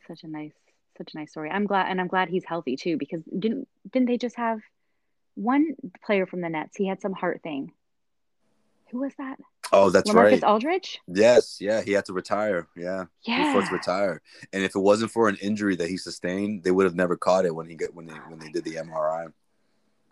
Such 0.07 0.23
a 0.23 0.27
nice, 0.27 0.53
such 0.97 1.13
a 1.13 1.17
nice 1.17 1.31
story. 1.31 1.49
I'm 1.49 1.65
glad, 1.65 1.89
and 1.89 1.99
I'm 2.01 2.07
glad 2.07 2.29
he's 2.29 2.45
healthy 2.45 2.75
too. 2.75 2.97
Because 2.97 3.21
didn't 3.37 3.67
didn't 3.91 4.07
they 4.07 4.17
just 4.17 4.37
have 4.37 4.59
one 5.35 5.75
player 6.05 6.25
from 6.25 6.41
the 6.41 6.49
Nets? 6.49 6.77
He 6.77 6.87
had 6.87 7.01
some 7.01 7.13
heart 7.13 7.41
thing. 7.43 7.71
Who 8.91 8.99
was 8.99 9.13
that? 9.17 9.39
Oh, 9.71 9.89
that's 9.89 10.09
LaMarcus 10.09 10.31
right. 10.31 10.43
Aldridge. 10.43 10.99
Yes, 11.07 11.61
yeah, 11.61 11.81
he 11.81 11.93
had 11.93 12.03
to 12.05 12.13
retire. 12.13 12.67
Yeah, 12.75 13.05
he 13.21 13.39
was 13.39 13.51
forced 13.51 13.69
to 13.69 13.73
retire. 13.73 14.21
And 14.51 14.63
if 14.63 14.75
it 14.75 14.79
wasn't 14.79 15.11
for 15.11 15.29
an 15.29 15.37
injury 15.41 15.75
that 15.77 15.87
he 15.89 15.95
sustained, 15.97 16.63
they 16.63 16.71
would 16.71 16.85
have 16.85 16.95
never 16.95 17.15
caught 17.15 17.45
it 17.45 17.55
when 17.55 17.69
he 17.69 17.75
get 17.75 17.93
when 17.95 18.05
they 18.05 18.13
when 18.13 18.39
they 18.39 18.49
did 18.49 18.65
the 18.65 18.75
MRI. 18.75 19.31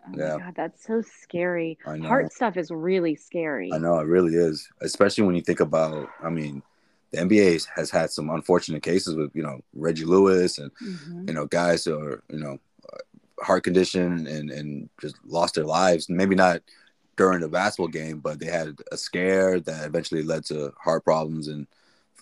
Oh 0.06 0.12
Yeah. 0.16 0.38
my 0.38 0.44
God, 0.44 0.54
that's 0.56 0.86
so 0.86 1.02
scary. 1.02 1.78
I 1.86 1.98
know. 1.98 2.08
Heart 2.08 2.32
stuff 2.32 2.56
is 2.56 2.70
really 2.70 3.16
scary. 3.16 3.70
I 3.72 3.78
know 3.78 3.98
it 3.98 4.06
really 4.06 4.34
is, 4.34 4.68
especially 4.80 5.24
when 5.24 5.34
you 5.34 5.42
think 5.42 5.60
about. 5.60 6.08
I 6.22 6.30
mean, 6.30 6.62
the 7.12 7.18
NBA 7.18 7.66
has 7.74 7.90
had 7.90 8.10
some 8.10 8.30
unfortunate 8.30 8.82
cases 8.82 9.14
with 9.16 9.34
you 9.34 9.42
know 9.42 9.60
Reggie 9.74 10.04
Lewis 10.04 10.58
and 10.58 10.70
Mhm. 10.76 11.28
you 11.28 11.34
know 11.34 11.46
guys 11.46 11.84
who 11.84 11.98
are 11.98 12.22
you 12.28 12.38
know 12.38 12.58
uh, 12.92 13.44
heart 13.44 13.64
condition 13.64 14.26
and 14.26 14.50
and 14.50 14.88
just 15.00 15.16
lost 15.24 15.54
their 15.54 15.64
lives. 15.64 16.08
Maybe 16.08 16.34
not 16.34 16.62
during 17.16 17.40
the 17.40 17.48
basketball 17.48 17.88
game, 17.88 18.18
but 18.20 18.38
they 18.38 18.46
had 18.46 18.76
a 18.92 18.96
scare 18.96 19.60
that 19.60 19.86
eventually 19.86 20.22
led 20.22 20.44
to 20.46 20.72
heart 20.78 21.04
problems 21.04 21.48
and 21.48 21.66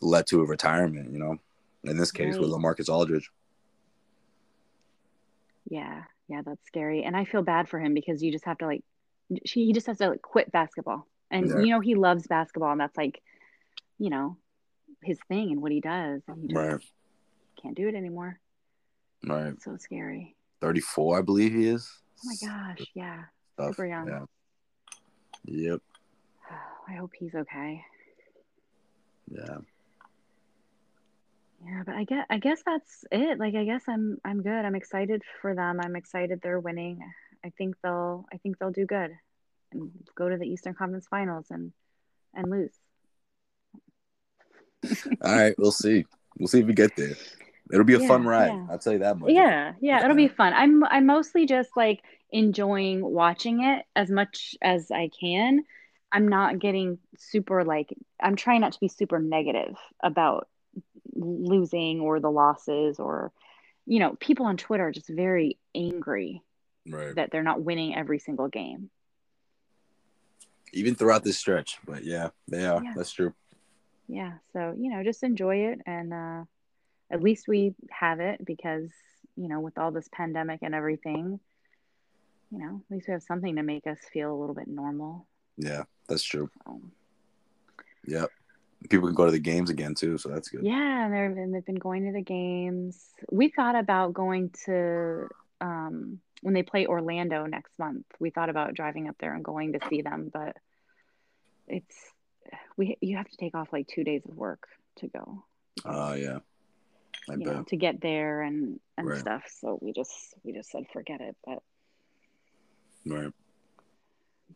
led 0.01 0.27
to 0.29 0.41
a 0.43 0.45
retirement. 0.47 1.13
You 1.13 1.19
know, 1.19 1.39
in 1.85 1.97
this 1.97 2.11
case 2.13 2.39
with 2.39 2.51
Right. 2.51 2.61
LaMarcus 2.61 2.89
Aldridge. 2.89 3.31
Yeah, 5.71 6.05
yeah, 6.29 6.43
that's 6.45 6.67
scary. 6.67 7.03
And 7.05 7.17
I 7.17 7.25
feel 7.25 7.43
bad 7.43 7.69
for 7.69 7.79
him 7.79 7.95
because 7.95 8.23
you 8.23 8.33
just 8.33 8.47
have 8.47 8.59
to 8.59 8.67
like, 8.67 8.83
she, 9.45 9.67
he 9.67 9.73
just 9.73 9.87
has 9.87 9.99
to 9.99 10.09
like 10.11 10.23
quit 10.23 10.51
basketball. 10.51 11.07
And 11.31 11.49
Yeah. 11.49 11.61
you 11.61 11.71
know, 11.71 11.81
he 11.81 11.95
loves 11.95 12.27
basketball, 12.27 12.73
and 12.73 12.81
that's 12.81 12.97
like, 12.97 13.21
you 13.99 14.09
know, 14.09 14.39
his 15.03 15.19
thing 15.29 15.51
and 15.53 15.63
what 15.63 15.73
he 15.73 15.81
does. 15.81 16.23
And 16.29 16.43
he 16.43 16.49
just 16.49 16.57
Right. 16.57 16.81
can't 17.63 17.77
do 17.77 17.89
it 17.89 17.95
anymore. 17.95 18.39
Right, 19.27 19.49
It's 19.49 19.65
so 19.65 19.77
scary. 19.77 20.37
thirty 20.61 20.81
four, 20.81 21.19
I 21.19 21.23
believe 21.23 21.53
he 21.53 21.67
is. 21.69 21.91
Oh 22.25 22.29
my 22.29 22.49
gosh, 22.49 22.87
yeah. 22.95 23.25
Stuff. 23.55 23.71
super 23.77 23.87
young. 23.87 24.09
Yeah. 24.09 24.25
Yep. 25.45 25.81
I 26.89 26.93
hope 26.95 27.13
he's 27.19 27.35
okay. 27.35 27.85
Yeah. 29.31 29.59
Yeah, 31.67 31.83
but 31.85 31.95
I 31.97 32.05
guess 32.05 32.27
I 32.31 32.39
guess 32.39 32.63
that's 32.65 33.05
it. 33.11 33.39
Like 33.39 33.55
I 33.55 33.65
guess 33.65 33.83
I'm 33.89 34.19
I'm 34.25 34.43
good. 34.43 34.65
I'm 34.65 34.77
excited 34.77 35.23
for 35.43 35.55
them. 35.55 35.81
I'm 35.83 35.97
excited 35.97 36.41
they're 36.41 36.61
winning. 36.61 37.01
I 37.45 37.51
think 37.51 37.75
they'll 37.83 38.27
I 38.33 38.37
think 38.39 38.59
they'll 38.59 38.71
do 38.71 38.87
good 38.87 39.11
and 39.73 39.91
go 40.15 40.29
to 40.29 40.37
the 40.37 40.47
Eastern 40.47 40.75
Conference 40.75 41.07
Finals 41.09 41.47
and 41.51 41.73
and 42.35 42.49
lose. 42.51 42.73
All 45.23 45.35
right, 45.37 45.55
we'll 45.59 45.73
see. 45.73 46.07
We'll 46.39 46.49
see 46.49 46.61
if 46.61 46.67
we 46.67 46.73
get 46.75 46.95
there. 46.97 47.17
It'll 47.73 47.85
be 47.85 47.95
a 47.95 48.07
fun 48.09 48.25
ride. 48.27 48.49
yeah. 48.49 48.67
I'll 48.71 48.79
tell 48.79 48.93
you 48.95 49.01
that 49.01 49.19
much. 49.19 49.31
Yeah, 49.31 49.73
yeah, 49.81 50.03
it'll 50.03 50.17
be 50.17 50.29
fun. 50.29 50.55
I'm 50.55 50.85
I'm 50.85 51.07
mostly 51.07 51.47
just 51.47 51.71
like 51.77 52.03
enjoying 52.31 53.05
watching 53.05 53.63
it 53.65 53.85
as 53.97 54.11
much 54.11 54.55
as 54.63 54.91
I 54.91 55.11
can. 55.21 55.65
I'm 56.11 56.29
not 56.29 56.59
getting 56.59 56.99
super 57.19 57.65
like 57.65 57.93
I'm 58.23 58.37
trying 58.37 58.61
not 58.63 58.73
to 58.73 58.81
be 58.81 58.89
super 58.89 59.19
negative 59.19 59.77
about 60.03 60.49
losing 61.15 62.01
or 62.01 62.21
the 62.21 62.31
losses 62.31 62.99
or 62.99 63.33
you 63.85 63.99
know, 64.01 64.17
people 64.21 64.47
on 64.47 64.57
Twitter 64.57 64.89
are 64.89 64.93
just 64.93 65.09
very 65.09 65.59
angry 65.75 66.43
Right. 66.91 67.15
that 67.17 67.31
they're 67.31 67.43
not 67.43 67.63
winning 67.63 67.95
every 67.95 68.19
single 68.19 68.49
game. 68.49 68.89
Even 70.73 70.95
throughout 70.95 71.25
this 71.25 71.37
stretch, 71.39 71.79
but 71.87 72.05
yeah, 72.05 72.31
they 72.47 72.65
are. 72.67 72.83
Yeah. 72.83 72.93
That's 72.97 73.13
true. 73.13 73.35
Yeah, 74.09 74.33
so 74.53 74.75
you 74.79 74.91
know, 74.91 75.05
just 75.05 75.23
enjoy 75.23 75.57
it 75.73 75.81
and 75.87 76.13
uh 76.13 76.45
at 77.11 77.23
least 77.23 77.49
we 77.49 77.75
have 77.91 78.21
it 78.21 78.45
because, 78.45 78.91
you 79.37 79.49
know, 79.49 79.61
with 79.61 79.79
all 79.79 79.91
this 79.91 80.09
pandemic 80.13 80.59
and 80.63 80.75
everything, 80.75 81.41
you 82.51 82.59
know, 82.59 82.83
at 82.91 82.95
least 82.95 83.09
we 83.09 83.13
have 83.13 83.23
something 83.23 83.57
to 83.57 83.63
make 83.63 83.87
us 83.87 83.99
feel 84.13 84.31
a 84.31 84.39
little 84.39 84.55
bit 84.55 84.69
normal. 84.69 85.27
Yeah, 85.57 85.85
that's 86.09 86.23
true. 86.23 86.51
So, 86.67 86.81
Yep. 88.07 88.31
People 88.91 89.09
can 89.09 89.15
go 89.15 89.25
to 89.27 89.33
the 89.33 89.39
games 89.41 89.71
again 89.71 89.95
too, 89.95 90.19
so 90.19 90.29
that's 90.29 90.49
good. 90.49 90.65
yeah, 90.65 91.05
and 91.07 91.39
and 91.39 91.55
they've 91.55 91.65
been 91.65 91.75
going 91.77 92.05
to 92.07 92.13
the 92.13 92.23
games. 92.23 93.05
We 93.31 93.49
thought 93.49 93.75
about 93.75 94.15
going 94.15 94.51
to 94.67 95.29
um 95.61 96.21
when 96.43 96.55
they 96.55 96.63
play 96.63 96.87
Orlando 96.87 97.45
next 97.47 97.77
month. 97.79 98.07
We 98.21 98.31
thought 98.31 98.49
about 98.51 98.75
driving 98.75 99.09
up 99.09 99.17
there 99.19 99.35
and 99.35 99.45
going 99.45 99.73
to 99.73 99.81
see 99.89 100.03
them, 100.03 100.31
but 100.33 100.57
it's 101.67 101.97
we 102.77 102.97
you 103.01 103.17
have 103.17 103.29
to 103.29 103.37
take 103.37 103.55
off 103.55 103.73
like 103.73 103.87
2 103.89 104.05
days 104.05 104.23
of 104.27 104.37
work 104.37 104.69
to 104.97 105.09
go. 105.09 105.45
Oh 105.85 106.15
yeah. 106.15 106.39
I 107.29 107.35
you 107.35 107.45
bet. 107.45 107.55
know, 107.55 107.63
to 107.65 107.77
get 107.77 108.01
there 108.01 108.43
and 108.43 108.81
and 108.97 109.07
Right. 109.09 109.19
stuff. 109.19 109.45
So 109.61 109.79
we 109.81 109.93
just 109.93 110.35
we 110.45 110.53
just 110.53 110.71
said 110.71 110.85
forget 110.93 111.21
it. 111.21 111.37
But 111.45 111.63
Right. 113.07 113.33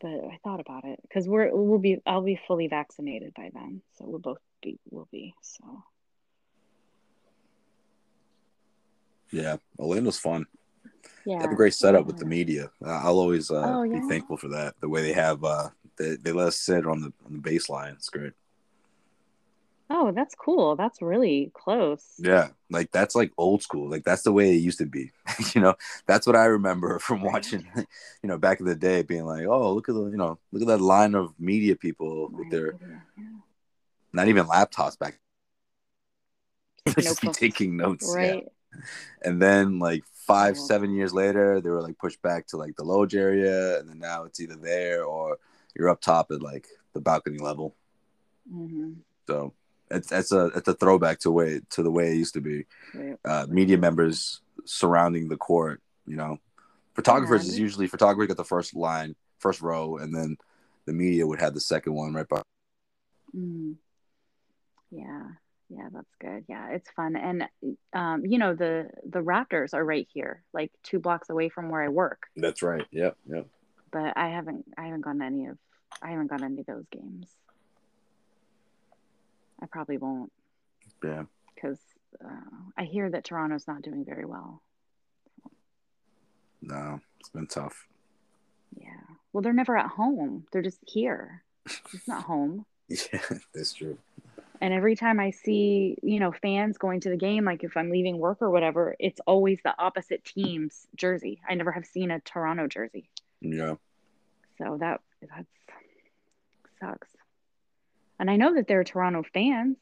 but 0.00 0.08
I 0.08 0.38
thought 0.42 0.60
about 0.60 0.84
it 0.84 1.00
because 1.02 1.28
we're 1.28 1.54
we'll 1.54 1.78
be 1.78 2.00
I'll 2.06 2.22
be 2.22 2.40
fully 2.48 2.68
vaccinated 2.68 3.34
by 3.34 3.50
then, 3.52 3.82
so 3.98 4.04
we'll 4.06 4.18
both 4.20 4.38
be 4.62 4.78
will 4.90 5.08
be. 5.12 5.34
So 5.42 5.82
Yeah. 9.30 9.56
Orlando's 9.78 10.18
fun. 10.18 10.46
Yeah. 11.24 11.38
They 11.38 11.42
have 11.44 11.52
a 11.52 11.56
great 11.56 11.72
setup 11.74 12.02
yeah. 12.02 12.06
with 12.06 12.18
the 12.18 12.26
media. 12.26 12.70
Uh, 12.84 12.90
I'll 12.90 13.18
always 13.18 13.50
uh, 13.50 13.78
Oh, 13.78 13.88
be 13.90 14.00
thankful 14.08 14.36
for 14.36 14.48
that. 14.48 14.74
The 14.80 14.88
way 14.88 15.02
they 15.02 15.14
have 15.14 15.42
uh, 15.42 15.70
they, 15.98 16.16
they 16.16 16.32
let 16.32 16.48
us 16.48 16.56
sit 16.56 16.86
on 16.86 17.00
the 17.00 17.12
on 17.26 17.40
the 17.40 17.50
baseline. 17.50 17.92
It's 17.94 18.08
great. 18.08 18.32
Oh, 19.94 20.10
that's 20.10 20.34
cool. 20.34 20.74
That's 20.74 21.02
really 21.02 21.50
close. 21.54 22.14
Yeah, 22.18 22.48
like 22.70 22.90
that's 22.92 23.14
like 23.14 23.30
old 23.36 23.62
school. 23.62 23.90
Like 23.90 24.04
that's 24.04 24.22
the 24.22 24.32
way 24.32 24.50
it 24.52 24.60
used 24.62 24.78
to 24.78 24.86
be. 24.86 25.10
you 25.54 25.60
know, 25.60 25.74
that's 26.06 26.26
what 26.26 26.34
I 26.36 26.46
remember 26.46 26.98
from 27.06 27.22
watching. 27.22 27.66
You 28.22 28.28
know, 28.28 28.38
back 28.38 28.60
in 28.60 28.66
the 28.66 28.76
day, 28.76 29.02
being 29.02 29.24
like, 29.26 29.46
oh, 29.46 29.72
look 29.74 29.88
at 29.88 29.94
the 29.96 30.04
you 30.06 30.16
know, 30.16 30.38
look 30.52 30.62
at 30.62 30.68
that 30.68 30.80
line 30.80 31.14
of 31.16 31.34
media 31.40 31.74
people 31.74 32.28
with 32.32 32.50
their 32.50 32.74
Yeah. 33.18 33.24
not 34.12 34.28
even 34.28 34.46
laptops 34.46 34.96
back. 34.98 35.18
just 36.98 37.20
be 37.20 37.28
taking 37.28 37.76
notes. 37.76 38.06
yeah. 38.16 38.22
Right. 38.22 38.48
And 39.22 39.42
then 39.42 39.78
like 39.80 40.04
five, 40.14 40.54
Oh. 40.56 40.66
seven 40.66 40.94
years 40.94 41.12
later, 41.12 41.60
they 41.60 41.68
were 41.68 41.82
like 41.82 41.98
pushed 41.98 42.22
back 42.22 42.46
to 42.48 42.56
like 42.56 42.76
the 42.76 42.84
loge 42.84 43.14
area, 43.14 43.78
and 43.80 43.88
then 43.90 43.98
now 43.98 44.22
it's 44.24 44.40
either 44.40 44.56
there 44.56 45.04
or 45.04 45.36
you're 45.74 45.88
up 45.88 46.00
top 46.00 46.30
at 46.30 46.42
like 46.42 46.66
the 46.92 47.00
balcony 47.00 47.38
level. 47.38 47.74
hmm 48.50 48.92
So 49.26 49.54
it's 49.90 50.10
it's 50.12 50.32
a 50.32 50.46
it's 50.54 50.68
a 50.68 50.74
throwback 50.74 51.18
to 51.20 51.30
way 51.30 51.60
to 51.70 51.82
the 51.82 51.90
way 51.90 52.12
it 52.12 52.16
used 52.16 52.34
to 52.34 52.40
be. 52.40 52.66
Right. 52.94 53.18
Uh, 53.24 53.46
media 53.48 53.78
members 53.78 54.40
surrounding 54.64 55.28
the 55.28 55.36
court. 55.36 55.80
You 56.06 56.16
know, 56.16 56.38
photographers 56.94 57.46
Yeah. 57.46 57.52
is 57.52 57.58
usually 57.58 57.86
photographer 57.86 58.26
got 58.26 58.36
the 58.36 58.44
first 58.44 58.74
line, 58.74 59.14
first 59.38 59.60
row, 59.60 59.96
and 59.98 60.14
then 60.14 60.36
the 60.86 60.92
media 60.92 61.26
would 61.26 61.40
have 61.40 61.54
the 61.54 61.60
second 61.60 61.94
one 61.94 62.14
right 62.14 62.28
behind. 62.28 62.44
Mm. 63.34 63.76
Yeah. 64.90 65.22
Yeah, 65.74 65.88
that's 65.90 66.14
good. 66.20 66.44
Yeah, 66.48 66.68
it's 66.68 66.90
fun. 66.90 67.16
And 67.16 67.48
um, 67.94 68.26
you 68.26 68.36
know, 68.36 68.54
the 68.54 68.90
the 69.08 69.20
Raptors 69.20 69.72
are 69.72 69.82
right 69.84 70.06
here, 70.12 70.42
like 70.52 70.70
two 70.82 70.98
blocks 70.98 71.30
away 71.30 71.48
from 71.48 71.70
where 71.70 71.82
I 71.82 71.88
work. 71.88 72.24
That's 72.36 72.62
right. 72.62 72.86
Yeah, 72.90 73.12
Yep. 73.26 73.46
But 73.92 74.16
I 74.16 74.28
haven't 74.28 74.64
I 74.78 74.86
haven't 74.86 75.02
gone 75.02 75.18
to 75.20 75.24
any 75.24 75.46
of 75.46 75.58
I 76.02 76.10
haven't 76.10 76.28
gone 76.28 76.38
to 76.40 76.44
any 76.46 76.60
of 76.60 76.66
those 76.66 76.86
games. 76.90 77.26
I 79.62 79.66
probably 79.66 79.98
won't 79.98 80.32
Yeah. 81.04 81.24
because 81.54 81.78
uh, 82.24 82.28
I 82.76 82.84
hear 82.84 83.08
that 83.10 83.24
Toronto's 83.24 83.66
not 83.68 83.82
doing 83.82 84.04
very 84.04 84.24
well. 84.24 84.60
No, 86.60 87.00
it's 87.20 87.28
been 87.28 87.46
tough. 87.46 87.86
Yeah. 88.76 88.88
Well, 89.32 89.42
they're 89.42 89.52
never 89.52 89.76
at 89.76 89.86
home. 89.90 90.46
They're 90.52 90.62
just 90.62 90.80
here. 90.86 91.42
It's 91.92 92.08
not 92.08 92.24
home. 92.24 92.66
Yeah, 92.88 93.20
that's 93.54 93.72
true. 93.72 93.96
And 94.60 94.74
every 94.74 94.96
time 94.96 95.18
I 95.18 95.30
see, 95.30 95.96
you 96.02 96.20
know, 96.20 96.30
fans 96.30 96.76
going 96.76 97.00
to 97.00 97.08
the 97.08 97.16
game, 97.16 97.44
like 97.44 97.64
if 97.64 97.74
I'm 97.76 97.88
leaving 97.90 98.18
work 98.18 98.38
or 98.42 98.50
whatever, 98.50 98.94
it's 98.98 99.18
always 99.26 99.58
the 99.64 99.74
opposite 99.78 100.24
team's 100.24 100.86
jersey. 100.94 101.40
I 101.48 101.54
never 101.54 101.72
have 101.72 101.86
seen 101.86 102.10
a 102.10 102.20
Toronto 102.20 102.66
jersey. 102.66 103.08
Yeah. 103.42 103.74
So 104.58 104.78
that 104.80 105.00
that 105.20 105.46
sucks. 106.80 107.08
And 108.18 108.30
I 108.30 108.36
know 108.36 108.54
that 108.54 108.68
they're 108.68 108.84
Toronto 108.84 109.24
fans, 109.34 109.76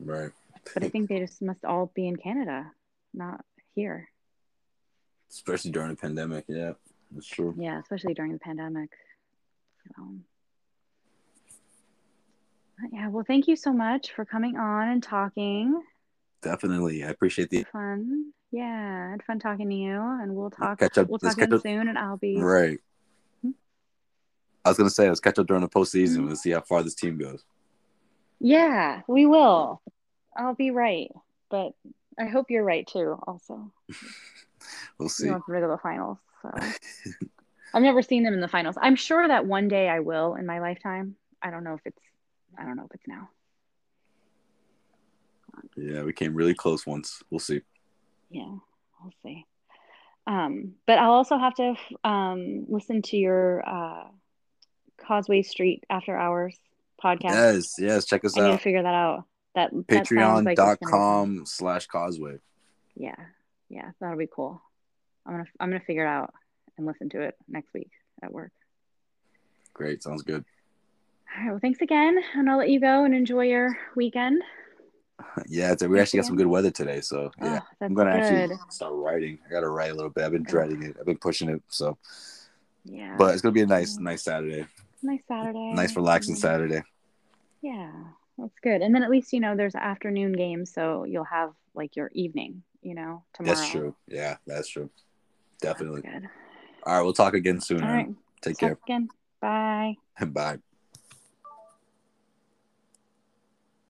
Right. 0.00 0.30
but 0.74 0.82
I 0.82 0.88
think 0.88 1.08
they 1.08 1.20
just 1.20 1.40
must 1.40 1.64
all 1.64 1.92
be 1.94 2.08
in 2.08 2.16
Canada, 2.16 2.70
not 3.14 3.44
here. 3.74 4.08
Especially 5.30 5.70
during 5.70 5.90
the 5.90 5.96
pandemic. 5.96 6.44
Yeah, 6.48 6.72
that's 7.12 7.26
true. 7.26 7.54
Yeah, 7.56 7.78
especially 7.80 8.14
during 8.14 8.32
the 8.32 8.38
pandemic. 8.38 8.90
So, 9.96 10.02
yeah, 12.92 13.08
well, 13.08 13.24
thank 13.26 13.46
you 13.46 13.54
so 13.56 13.72
much 13.72 14.12
for 14.12 14.24
coming 14.24 14.56
on 14.56 14.88
and 14.88 15.02
talking. 15.02 15.80
Definitely. 16.42 17.04
I 17.04 17.08
appreciate 17.08 17.50
the 17.50 17.64
Fun. 17.72 18.32
Yeah, 18.52 19.06
I 19.08 19.10
had 19.12 19.22
fun 19.24 19.38
talking 19.38 19.68
to 19.68 19.74
you, 19.74 20.00
and 20.00 20.34
we'll 20.34 20.50
talk. 20.50 20.78
catch 20.78 20.98
up. 20.98 21.08
We'll 21.08 21.18
talk 21.18 21.32
again 21.32 21.48
catch 21.50 21.56
up. 21.56 21.62
soon, 21.62 21.88
and 21.88 21.98
I'll 21.98 22.16
be. 22.16 22.38
Right. 22.38 22.78
Hmm? 23.42 23.50
I 24.64 24.68
was 24.70 24.78
gonna 24.78 24.90
say 24.90 25.08
let's 25.08 25.20
catch 25.20 25.38
up 25.38 25.46
during 25.46 25.62
the 25.62 25.68
postseason. 25.68 26.18
Mhm. 26.18 26.28
Let's 26.28 26.42
see 26.42 26.50
how 26.52 26.60
far 26.60 26.82
this 26.82 26.94
team 26.94 27.18
goes. 27.18 27.44
Yeah, 28.38 29.02
we 29.08 29.26
will. 29.26 29.82
I'll 30.36 30.54
be 30.54 30.70
right, 30.70 31.10
but 31.50 31.72
I 32.18 32.26
hope 32.26 32.50
you're 32.50 32.64
right 32.64 32.86
too. 32.86 33.18
Also, 33.26 33.72
We'll 34.98 35.06
you 35.06 35.08
see. 35.08 35.30
want 35.30 35.44
them 35.46 35.54
to 35.54 35.60
go 35.60 35.66
to 35.66 35.72
the 35.72 35.78
finals. 35.78 36.18
So 36.42 36.50
I've 37.74 37.82
never 37.82 38.02
seen 38.02 38.22
them 38.22 38.34
in 38.34 38.40
the 38.40 38.48
finals. 38.48 38.76
I'm 38.80 38.96
sure 38.96 39.26
that 39.26 39.46
one 39.46 39.68
day 39.68 39.88
I 39.88 40.00
will 40.00 40.34
in 40.34 40.46
my 40.46 40.60
lifetime. 40.60 41.16
I 41.42 41.50
don't 41.50 41.64
know 41.64 41.74
if 41.74 41.80
it's. 41.84 41.98
I 42.58 42.64
don't 42.64 42.76
know 42.76 42.84
if 42.84 42.94
it's 42.94 43.06
now. 43.08 43.28
Yeah, 45.76 46.02
we 46.02 46.12
came 46.12 46.34
really 46.34 46.54
close 46.54 46.86
once. 46.86 47.22
We'll 47.30 47.40
see. 47.40 47.62
Yeah, 48.30 48.54
we'll 49.02 49.12
see. 49.22 49.46
Um, 50.26 50.74
but 50.86 50.98
I'll 50.98 51.12
also 51.12 51.38
have 51.38 51.54
to 51.54 51.74
um, 52.02 52.66
listen 52.68 53.02
to 53.02 53.16
your 53.16 53.66
uh, 53.66 54.04
Causeway 54.98 55.42
Street 55.42 55.84
After 55.88 56.16
Hours 56.16 56.58
podcast. 57.02 57.54
Yes, 57.54 57.74
yes. 57.78 58.04
Check 58.06 58.24
us 58.24 58.36
I 58.36 58.42
need 58.42 58.48
to 58.48 58.54
out. 58.54 58.62
figure 58.62 58.82
that 58.82 58.94
out. 58.94 59.24
That 59.54 59.70
sounds 59.70 59.86
like 59.88 60.00
it's 60.00 60.10
gonna 60.10 60.42
be 60.42 60.56
fun. 60.56 60.66
Patreon.com 60.66 61.46
slash 61.46 61.86
causeway. 61.86 62.38
Yeah, 62.94 63.14
yeah, 63.68 63.90
that'll 64.00 64.18
be 64.18 64.26
cool. 64.26 64.60
I'm 65.24 65.32
gonna 65.32 65.46
I'm 65.60 65.70
gonna 65.70 65.80
figure 65.80 66.04
it 66.04 66.08
out 66.08 66.34
and 66.76 66.86
listen 66.86 67.08
to 67.10 67.22
it 67.22 67.36
next 67.48 67.72
week 67.72 67.90
at 68.22 68.32
work. 68.32 68.52
Great. 69.74 70.02
Sounds 70.02 70.22
good. 70.22 70.44
All 71.36 71.42
right. 71.42 71.50
Well, 71.50 71.60
thanks 71.60 71.80
again, 71.82 72.18
and 72.34 72.50
I'll 72.50 72.58
let 72.58 72.70
you 72.70 72.80
go 72.80 73.04
and 73.04 73.14
enjoy 73.14 73.44
your 73.44 73.78
weekend. 73.94 74.42
Yeah, 75.48 75.72
it's, 75.72 75.82
we 75.82 76.00
actually 76.00 76.18
got 76.18 76.26
some 76.26 76.36
good 76.36 76.46
weather 76.46 76.70
today. 76.70 77.00
So 77.00 77.30
oh, 77.40 77.46
yeah, 77.46 77.60
Oh, 77.62 77.84
I'm 77.86 77.94
gonna 77.94 78.12
good. 78.12 78.20
actually 78.52 78.58
start 78.70 78.92
writing. 78.94 79.38
I 79.46 79.50
gotta 79.50 79.68
write 79.68 79.90
a 79.90 79.94
little 79.94 80.10
bit. 80.10 80.24
I've 80.24 80.32
been 80.32 80.42
dreading 80.42 80.82
it. 80.82 80.96
I've 80.98 81.06
been 81.06 81.18
pushing 81.18 81.48
it. 81.48 81.62
So, 81.68 81.98
Yeah. 82.84 83.16
but 83.18 83.32
it's 83.32 83.42
gonna 83.42 83.52
be 83.52 83.62
a 83.62 83.66
nice, 83.66 83.98
nice 83.98 84.22
Saturday. 84.22 84.66
nice 85.02 85.22
Saturday. 85.26 85.72
Nice, 85.72 85.96
relaxing. 85.96 86.34
Saturday. 86.36 86.82
Yeah, 87.62 87.90
that's 88.38 88.58
good. 88.62 88.82
And 88.82 88.94
then 88.94 89.02
at 89.02 89.10
least 89.10 89.32
you 89.32 89.40
know 89.40 89.56
there's 89.56 89.74
afternoon 89.74 90.32
games, 90.32 90.72
so 90.72 91.04
you'll 91.04 91.24
have 91.24 91.52
like 91.74 91.96
your 91.96 92.10
evening. 92.12 92.62
You 92.82 92.94
know, 92.94 93.24
tomorrow. 93.32 93.56
That's 93.56 93.70
true. 93.70 93.96
Yeah, 94.06 94.36
that's 94.46 94.68
true. 94.68 94.90
That's 95.60 95.80
Definitely. 95.80 96.02
good. 96.02 96.28
All 96.84 96.94
right, 96.94 97.02
we'll 97.02 97.12
talk 97.12 97.34
again 97.34 97.60
soon. 97.60 97.82
All 97.82 97.90
right. 97.90 98.08
Take 98.42 98.58
Talk 98.58 98.60
care. 98.60 98.78
again. 98.86 99.08
Bye. 99.40 99.96
Bye. 100.26 100.58